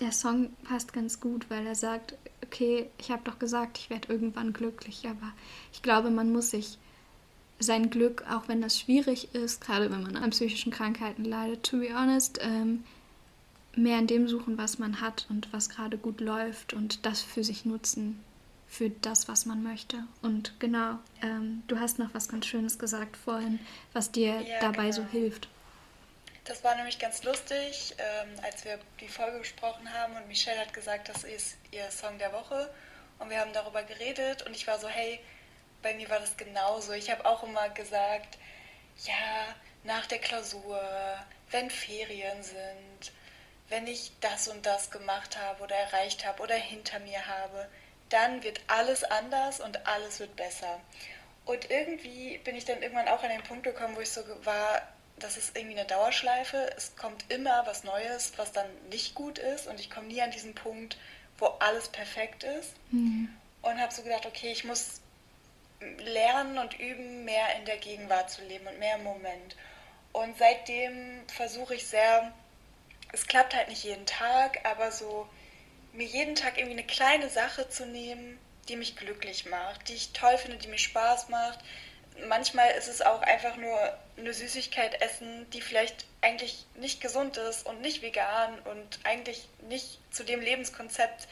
der 0.01 0.13
Song 0.13 0.51
passt 0.65 0.93
ganz 0.93 1.21
gut, 1.21 1.49
weil 1.51 1.67
er 1.67 1.75
sagt, 1.75 2.15
okay, 2.45 2.87
ich 2.99 3.11
habe 3.11 3.23
doch 3.25 3.39
gesagt, 3.39 3.79
ich 3.79 3.91
werde 3.91 4.13
irgendwann 4.13 4.53
glücklich, 4.53 5.07
aber 5.07 5.33
ich 5.73 5.83
glaube, 5.83 6.11
man 6.11 6.33
muss 6.33 6.51
sich 6.51 6.79
sein 7.59 7.91
Glück, 7.91 8.25
auch 8.29 8.49
wenn 8.49 8.61
das 8.61 8.81
schwierig 8.81 9.35
ist, 9.35 9.61
gerade 9.61 9.91
wenn 9.91 10.03
man 10.03 10.17
an 10.17 10.31
psychischen 10.31 10.73
Krankheiten 10.73 11.25
leidet, 11.25 11.63
to 11.63 11.79
be 11.79 11.95
honest, 11.95 12.39
ähm, 12.43 12.83
mehr 13.77 13.99
in 13.99 14.07
dem 14.07 14.29
suchen, 14.29 14.59
was 14.59 14.79
man 14.79 15.01
hat 15.01 15.27
und 15.31 15.53
was 15.53 15.69
gerade 15.69 15.97
gut 15.97 16.21
läuft 16.21 16.75
und 16.75 17.07
das 17.07 17.23
für 17.23 17.45
sich 17.45 17.65
nutzen, 17.65 18.19
für 18.73 18.89
das, 18.89 19.29
was 19.29 19.45
man 19.45 19.63
möchte. 19.63 19.99
Und 20.23 20.59
genau, 20.59 20.99
ähm, 21.21 21.63
du 21.69 21.79
hast 21.79 21.99
noch 21.99 22.15
was 22.15 22.31
ganz 22.31 22.47
Schönes 22.47 22.79
gesagt 22.79 23.19
vorhin, 23.19 23.61
was 23.93 24.13
dir 24.13 24.41
ja, 24.41 24.61
dabei 24.61 24.85
genau. 24.85 24.93
so 24.93 25.05
hilft. 25.05 25.49
Das 26.45 26.65
war 26.65 26.75
nämlich 26.77 26.99
ganz 26.99 27.23
lustig, 27.23 27.95
ähm, 27.99 28.31
als 28.43 28.65
wir 28.65 28.79
die 28.99 29.09
Folge 29.09 29.41
besprochen 29.41 29.93
haben 29.93 30.17
und 30.17 30.27
Michelle 30.27 30.59
hat 30.59 30.73
gesagt, 30.73 31.11
das 31.11 31.23
ist 31.23 31.59
ihr 31.71 31.91
Song 31.91 32.17
der 32.17 32.33
Woche 32.33 32.73
und 33.19 33.29
wir 33.29 33.41
haben 33.41 33.53
darüber 33.53 33.83
geredet 33.83 34.41
und 34.47 34.57
ich 34.57 34.67
war 34.67 34.79
so, 34.79 34.89
hey, 34.89 35.21
bei 35.83 35.93
mir 35.93 36.09
war 36.09 36.21
das 36.21 36.39
genauso. 36.39 36.93
Ich 36.93 37.11
habe 37.11 37.27
auch 37.27 37.43
immer 37.43 37.69
gesagt, 37.69 38.39
ja, 39.05 39.55
nach 39.85 40.07
der 40.07 40.19
Klausur, 40.19 40.81
wenn 41.51 41.69
Ferien 41.69 42.43
sind, 42.43 43.13
wenn 43.69 43.87
ich 43.87 44.13
das 44.23 44.49
und 44.49 44.65
das 44.65 44.91
gemacht 44.91 45.37
habe 45.37 45.63
oder 45.63 45.77
erreicht 45.77 46.27
habe 46.27 46.43
oder 46.43 46.55
hinter 46.55 47.01
mir 47.01 47.27
habe, 47.27 47.69
dann 48.13 48.43
wird 48.43 48.61
alles 48.67 49.05
anders 49.05 49.61
und 49.61 49.87
alles 49.87 50.21
wird 50.21 50.37
besser. 50.37 50.81
Und 51.45 51.71
irgendwie 51.71 52.39
bin 52.39 52.55
ich 52.55 52.65
dann 52.65 52.83
irgendwann 52.83 53.09
auch 53.09 53.23
an 53.23 53.31
den 53.31 53.43
Punkt 53.43 53.65
gekommen, 53.65 53.97
wo 53.97 54.01
ich 54.01 54.11
so 54.11 54.23
war, 54.45 54.83
das 55.19 55.37
ist 55.37 55.57
irgendwie 55.57 55.79
eine 55.79 55.87
Dauerschleife. 55.87 56.73
Es 56.77 56.95
kommt 56.97 57.25
immer 57.31 57.67
was 57.67 57.85
Neues, 57.85 58.33
was 58.37 58.53
dann 58.53 58.67
nicht 58.91 59.15
gut 59.15 59.39
ist. 59.39 59.67
Und 59.67 59.81
ich 59.81 59.91
komme 59.91 60.07
nie 60.09 60.23
an 60.23 60.31
diesen 60.31 60.55
Punkt, 60.55 60.97
wo 61.39 61.47
alles 61.47 61.89
perfekt 61.89 62.45
ist. 62.45 62.75
Mhm. 62.91 63.29
Und 63.63 63.81
habe 63.81 63.93
so 63.93 64.03
gedacht, 64.03 64.27
okay, 64.27 64.53
ich 64.53 64.65
muss 64.65 65.01
lernen 65.99 66.59
und 66.59 66.79
üben, 66.79 67.25
mehr 67.25 67.57
in 67.59 67.65
der 67.65 67.79
Gegenwart 67.79 68.31
zu 68.31 68.43
leben 68.43 68.67
und 68.67 68.79
mehr 68.79 68.97
im 68.97 69.05
Moment. 69.05 69.57
Und 70.13 70.37
seitdem 70.39 71.27
versuche 71.29 71.75
ich 71.75 71.87
sehr, 71.87 72.33
es 73.13 73.27
klappt 73.27 73.55
halt 73.55 73.69
nicht 73.69 73.85
jeden 73.85 74.07
Tag, 74.07 74.65
aber 74.65 74.93
so 74.93 75.27
mir 75.93 76.07
jeden 76.07 76.35
Tag 76.35 76.59
irgendwie 76.59 76.79
eine 76.79 76.87
kleine 76.87 77.29
Sache 77.29 77.69
zu 77.69 77.87
nehmen, 77.87 78.39
die 78.69 78.77
mich 78.77 78.97
glücklich 78.97 79.47
macht, 79.47 79.89
die 79.89 79.95
ich 79.95 80.13
toll 80.13 80.39
finde, 80.39 80.59
die 80.59 80.69
mir 80.69 80.79
Spaß 80.79 81.29
macht, 81.29 81.59
manchmal 82.29 82.71
ist 82.73 82.89
es 82.89 83.03
auch 83.03 83.23
einfach 83.23 83.57
nur 83.57 83.79
eine 84.17 84.35
Süßigkeit 84.35 85.01
essen, 85.01 85.49
die 85.51 85.61
vielleicht 85.61 86.05
eigentlich 86.21 86.67
nicht 86.77 87.01
gesund 87.01 87.37
ist 87.37 87.67
und 87.67 87.81
nicht 87.81 88.03
vegan 88.03 88.59
und 88.61 89.01
eigentlich 89.05 89.49
nicht 89.69 89.99
zu 90.13 90.25
dem 90.25 90.41
Lebenskonzept 90.41 91.29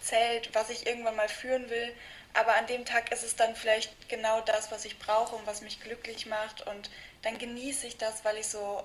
zählt, 0.00 0.54
was 0.54 0.70
ich 0.70 0.86
irgendwann 0.86 1.16
mal 1.16 1.28
führen 1.28 1.68
will. 1.70 1.94
Aber 2.34 2.54
an 2.56 2.66
dem 2.66 2.84
Tag 2.84 3.12
ist 3.12 3.22
es 3.22 3.36
dann 3.36 3.56
vielleicht 3.56 4.08
genau 4.08 4.40
das, 4.42 4.70
was 4.70 4.84
ich 4.84 4.98
brauche 4.98 5.36
und 5.36 5.46
was 5.46 5.62
mich 5.62 5.80
glücklich 5.80 6.26
macht. 6.26 6.66
Und 6.66 6.90
dann 7.22 7.38
genieße 7.38 7.86
ich 7.86 7.96
das, 7.96 8.24
weil 8.24 8.36
ich 8.36 8.46
so, 8.46 8.84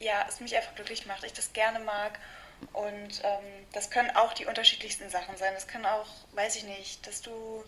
ja, 0.00 0.26
es 0.28 0.40
mich 0.40 0.56
einfach 0.56 0.74
glücklich 0.74 1.06
macht, 1.06 1.24
ich 1.24 1.32
das 1.32 1.52
gerne 1.52 1.80
mag. 1.80 2.18
Und 2.72 3.22
ähm, 3.22 3.66
das 3.72 3.90
können 3.90 4.10
auch 4.10 4.32
die 4.32 4.46
unterschiedlichsten 4.46 5.08
Sachen 5.10 5.36
sein. 5.36 5.52
Das 5.54 5.66
können 5.66 5.86
auch, 5.86 6.06
weiß 6.32 6.56
ich 6.56 6.64
nicht, 6.64 7.06
dass 7.06 7.22
du 7.22 7.64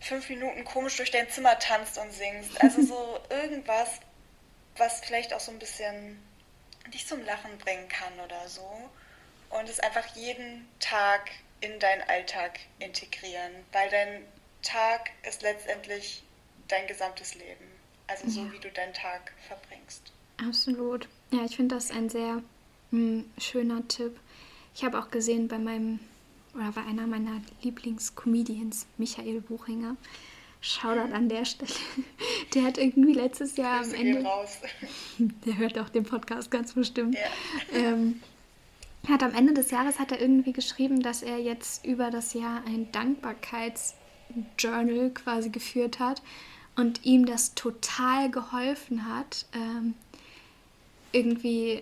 fünf 0.00 0.28
Minuten 0.28 0.64
komisch 0.64 0.96
durch 0.96 1.10
dein 1.10 1.28
Zimmer 1.28 1.58
tanzt 1.58 1.98
und 1.98 2.12
singst. 2.12 2.60
Also 2.62 2.82
so 2.82 3.20
irgendwas, 3.30 3.88
was 4.76 5.00
vielleicht 5.00 5.32
auch 5.32 5.40
so 5.40 5.52
ein 5.52 5.58
bisschen 5.58 6.20
dich 6.92 7.06
zum 7.06 7.24
Lachen 7.24 7.56
bringen 7.58 7.88
kann 7.88 8.12
oder 8.24 8.48
so. 8.48 8.68
Und 9.50 9.68
es 9.68 9.80
einfach 9.80 10.06
jeden 10.16 10.68
Tag 10.80 11.30
in 11.60 11.78
deinen 11.78 12.02
Alltag 12.02 12.58
integrieren, 12.78 13.52
weil 13.70 13.88
dein 13.90 14.24
Tag 14.62 15.10
ist 15.28 15.42
letztendlich 15.42 16.24
dein 16.68 16.86
gesamtes 16.86 17.34
Leben. 17.34 17.64
Also 18.06 18.28
so, 18.28 18.42
ja. 18.42 18.52
wie 18.52 18.58
du 18.58 18.70
deinen 18.70 18.94
Tag 18.94 19.32
verbringst. 19.46 20.12
Absolut. 20.38 21.08
Ja, 21.30 21.44
ich 21.44 21.56
finde 21.56 21.76
das 21.76 21.90
ein 21.90 22.08
sehr 22.08 22.42
hm, 22.92 23.24
schöner 23.38 23.86
Tipp. 23.88 24.16
Ich 24.74 24.84
habe 24.84 24.98
auch 24.98 25.10
gesehen 25.10 25.48
bei 25.48 25.58
meinem 25.58 25.98
oder 26.54 26.76
war 26.76 26.86
einer 26.86 27.06
meiner 27.06 27.40
Lieblingscomedians, 27.62 28.86
Michael 28.98 29.40
Buchinger. 29.40 29.96
Shoutout 30.60 31.12
an 31.12 31.28
der 31.28 31.44
Stelle. 31.44 31.72
Der 32.54 32.62
hat 32.62 32.78
irgendwie 32.78 33.14
letztes 33.14 33.56
Jahr 33.56 33.82
am 33.82 33.92
Ende. 33.94 34.22
Raus. 34.22 34.58
Der 35.18 35.58
hört 35.58 35.76
auch 35.78 35.88
den 35.88 36.04
Podcast 36.04 36.52
ganz 36.52 36.74
bestimmt. 36.74 37.16
Ja. 37.16 37.22
Ähm, 37.72 38.20
hat 39.08 39.24
am 39.24 39.34
Ende 39.34 39.54
des 39.54 39.72
Jahres 39.72 39.98
hat 39.98 40.12
er 40.12 40.20
irgendwie 40.20 40.52
geschrieben, 40.52 41.02
dass 41.02 41.22
er 41.22 41.38
jetzt 41.38 41.84
über 41.84 42.12
das 42.12 42.34
Jahr 42.34 42.62
ein 42.66 42.92
Dankbarkeitsjournal 42.92 45.10
quasi 45.10 45.48
geführt 45.48 45.98
hat 45.98 46.22
und 46.76 47.04
ihm 47.04 47.26
das 47.26 47.54
total 47.54 48.30
geholfen 48.30 49.08
hat, 49.08 49.46
ähm, 49.54 49.94
irgendwie 51.10 51.80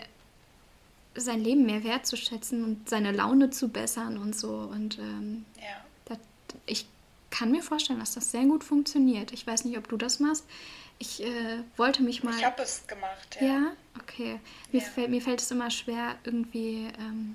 sein 1.17 1.43
Leben 1.43 1.67
mehr 1.67 1.83
wertzuschätzen 1.85 2.65
und 2.65 2.89
seine 2.89 3.13
Laune 3.13 3.51
zu 3.51 3.69
bessern 3.69 4.17
und 4.19 4.37
so. 4.37 4.51
Und 4.51 4.99
ähm, 4.99 5.45
Ja. 5.57 5.85
das, 6.07 6.19
ich 6.67 6.87
kann 7.31 7.51
mir 7.51 7.63
vorstellen, 7.63 7.99
dass 8.01 8.15
das 8.15 8.31
sehr 8.31 8.45
gut 8.45 8.65
funktioniert. 8.65 9.33
Ich 9.33 9.47
weiß 9.47 9.65
nicht, 9.65 9.79
ob 9.79 9.89
du 9.89 9.97
das 9.97 10.21
machst. 10.21 10.45
Ich 10.99 11.23
äh, 11.23 11.63
wollte 11.77 12.03
mich 12.03 12.23
mal. 12.23 12.35
Ich 12.39 12.45
habe 12.45 12.63
es 12.63 12.87
gemacht, 12.87 13.39
ja. 13.41 13.47
Ja, 13.47 13.73
okay. 14.01 14.39
Mir, 14.73 14.81
Ja. 14.83 14.87
fällt, 14.89 15.11
mir 15.11 15.21
fällt 15.23 15.41
es 15.41 15.51
immer 15.51 15.71
schwer, 15.71 16.17
irgendwie 16.25 16.89
ähm, 16.99 17.35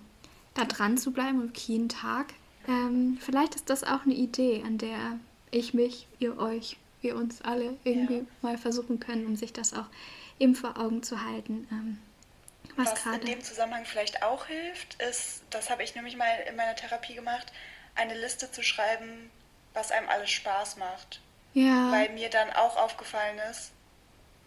da 0.54 0.66
dran 0.66 0.98
zu 0.98 1.12
bleiben, 1.12 1.42
wirklich 1.42 1.68
jeden 1.68 1.90
Tag. 1.90 2.34
Ähm, 2.68 3.18
vielleicht 3.20 3.56
ist 3.56 3.70
das 3.70 3.84
auch 3.84 4.04
eine 4.06 4.14
Idee, 4.16 4.64
an 4.66 4.78
der 4.78 5.20
ich 5.52 5.74
mich, 5.74 6.08
ihr 6.20 6.38
euch, 6.38 6.78
wir 7.02 7.16
uns 7.16 7.42
alle 7.42 7.76
irgendwie 7.84 8.18
Ja. 8.20 8.26
mal 8.42 8.58
versuchen 8.58 9.00
können, 9.00 9.26
um 9.26 9.36
sich 9.36 9.54
das 9.54 9.74
auch 9.74 9.86
eben 10.40 10.56
vor 10.56 10.78
Augen 10.78 11.02
zu 11.04 11.24
halten. 11.24 11.68
Ähm, 11.72 11.98
was, 12.76 13.06
Was 13.06 13.06
in 13.06 13.26
dem 13.26 13.44
Zusammenhang 13.44 13.86
vielleicht 13.86 14.24
auch 14.24 14.48
hilft, 14.48 15.02
ist, 15.02 15.44
das 15.50 15.70
habe 15.70 15.84
ich 15.84 15.96
nämlich 15.96 16.18
mal 16.18 16.40
in 16.48 16.56
meiner 16.56 16.76
Therapie 16.76 17.16
gemacht, 17.16 17.52
eine 17.96 18.14
Liste 18.14 18.52
zu 18.52 18.64
schreiben, 18.64 19.32
was 19.74 19.92
einem 19.92 20.10
alles 20.10 20.30
Spaß 20.32 20.78
macht. 20.78 21.22
Ja. 21.54 21.92
Weil 21.92 22.10
mir 22.10 22.30
dann 22.30 22.52
auch 22.52 22.78
aufgefallen 22.78 23.40
ist, 23.50 23.72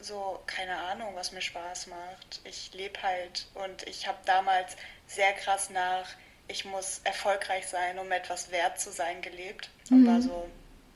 so, 0.01 0.41
keine 0.47 0.77
Ahnung, 0.77 1.15
was 1.15 1.33
mir 1.33 1.41
Spaß 1.41 1.89
macht. 1.89 2.41
Ich 2.45 2.73
lebe 2.73 3.03
halt 3.03 3.47
und 3.55 3.83
ich 3.89 4.07
habe 4.07 4.19
damals 4.27 4.77
sehr 5.07 5.33
krass 5.33 5.71
nach, 5.71 6.07
ich 6.47 6.65
muss 6.65 7.01
erfolgreich 7.05 7.67
sein, 7.67 7.99
um 7.99 8.11
etwas 8.13 8.51
wert 8.51 8.81
zu 8.81 8.93
sein, 8.93 9.23
gelebt. 9.23 9.71
Und 9.91 10.07
war 10.07 10.21
so, 10.21 10.49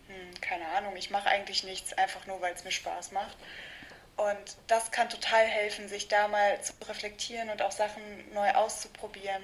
hm, 0.08 0.40
keine 0.40 0.68
Ahnung, 0.68 0.96
ich 0.96 1.10
mache 1.10 1.28
eigentlich 1.28 1.64
nichts, 1.64 1.92
einfach 1.94 2.26
nur, 2.26 2.40
weil 2.40 2.54
es 2.54 2.64
mir 2.64 2.70
Spaß 2.70 3.12
macht. 3.12 3.36
Und 4.30 4.56
das 4.66 4.90
kann 4.90 5.08
total 5.08 5.44
helfen, 5.46 5.88
sich 5.88 6.08
da 6.08 6.28
mal 6.28 6.60
zu 6.62 6.72
reflektieren 6.88 7.50
und 7.50 7.62
auch 7.62 7.72
Sachen 7.72 8.02
neu 8.34 8.50
auszuprobieren. 8.52 9.42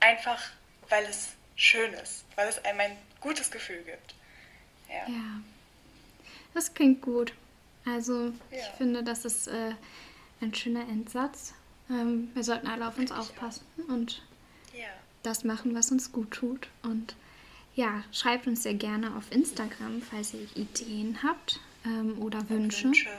Einfach, 0.00 0.40
weil 0.88 1.04
es 1.04 1.28
schön 1.56 1.92
ist, 1.94 2.24
weil 2.36 2.48
es 2.48 2.64
einem 2.64 2.80
ein 2.80 2.96
gutes 3.20 3.50
Gefühl 3.50 3.82
gibt. 3.82 4.14
Ja. 4.88 5.08
Ja, 5.12 5.40
das 6.52 6.74
klingt 6.74 7.00
gut. 7.02 7.32
Also 7.86 8.32
ich 8.50 8.58
Ja. 8.58 8.72
finde, 8.78 9.02
das 9.02 9.24
ist 9.24 9.46
äh, 9.46 9.72
ein 10.40 10.54
schöner 10.54 10.82
Endsatz. 10.88 11.54
Ähm, 11.90 12.30
wir 12.34 12.44
sollten 12.44 12.66
alle 12.66 12.88
auf 12.88 12.98
uns 12.98 13.10
ich 13.10 13.16
aufpassen 13.16 13.66
und 13.88 14.22
ja. 14.72 14.88
das 15.22 15.44
machen, 15.44 15.74
was 15.74 15.90
uns 15.90 16.12
gut 16.12 16.30
tut. 16.32 16.68
Und 16.82 17.14
ja, 17.74 18.02
schreibt 18.12 18.46
uns 18.46 18.62
sehr 18.62 18.74
gerne 18.74 19.16
auf 19.16 19.30
Instagram, 19.30 20.00
falls 20.02 20.32
ihr 20.34 20.48
Ideen 20.56 21.22
habt 21.22 21.60
ähm, 21.84 22.20
oder 22.22 22.48
Wünsche. 22.48 22.84
Wünsche. 22.84 23.10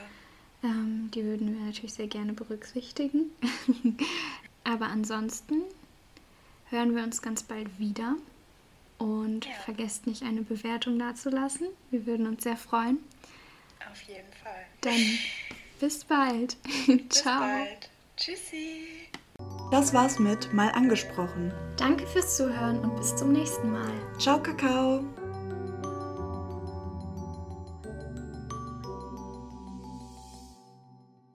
Ähm, 0.65 1.11
die 1.13 1.23
würden 1.23 1.53
wir 1.57 1.65
natürlich 1.65 1.93
sehr 1.93 2.07
gerne 2.07 2.33
berücksichtigen. 2.33 3.25
Aber 4.63 4.87
ansonsten 4.87 5.61
hören 6.71 6.95
wir 6.95 7.03
uns 7.03 7.21
ganz 7.21 7.43
bald 7.43 7.77
wieder. 7.77 8.15
Und 8.97 9.45
Ja. 9.45 9.51
vergesst 9.65 10.07
nicht, 10.07 10.23
eine 10.23 10.41
Bewertung 10.41 10.97
dazulassen. 10.97 11.67
Wir 11.91 12.05
würden 12.07 12.25
uns 12.27 12.43
sehr 12.43 12.57
freuen. 12.57 12.97
Auf 13.91 14.01
jeden 14.03 14.31
Fall. 14.43 14.65
Dann 14.81 14.99
bis 15.79 16.03
bald. 16.05 16.57
Bis 16.87 17.09
Ciao. 17.21 17.41
bald. 17.41 17.89
Tschüssi. 18.17 19.09
Das 19.69 19.93
war's 19.93 20.17
mit 20.19 20.53
Mal 20.53 20.69
angesprochen. 20.71 21.51
Danke 21.77 22.07
fürs 22.07 22.37
Zuhören 22.37 22.79
und 22.79 22.95
bis 22.95 23.15
zum 23.17 23.33
nächsten 23.33 23.69
Mal. 23.71 23.91
Ciao, 24.17 24.41
Kakao. 24.41 25.03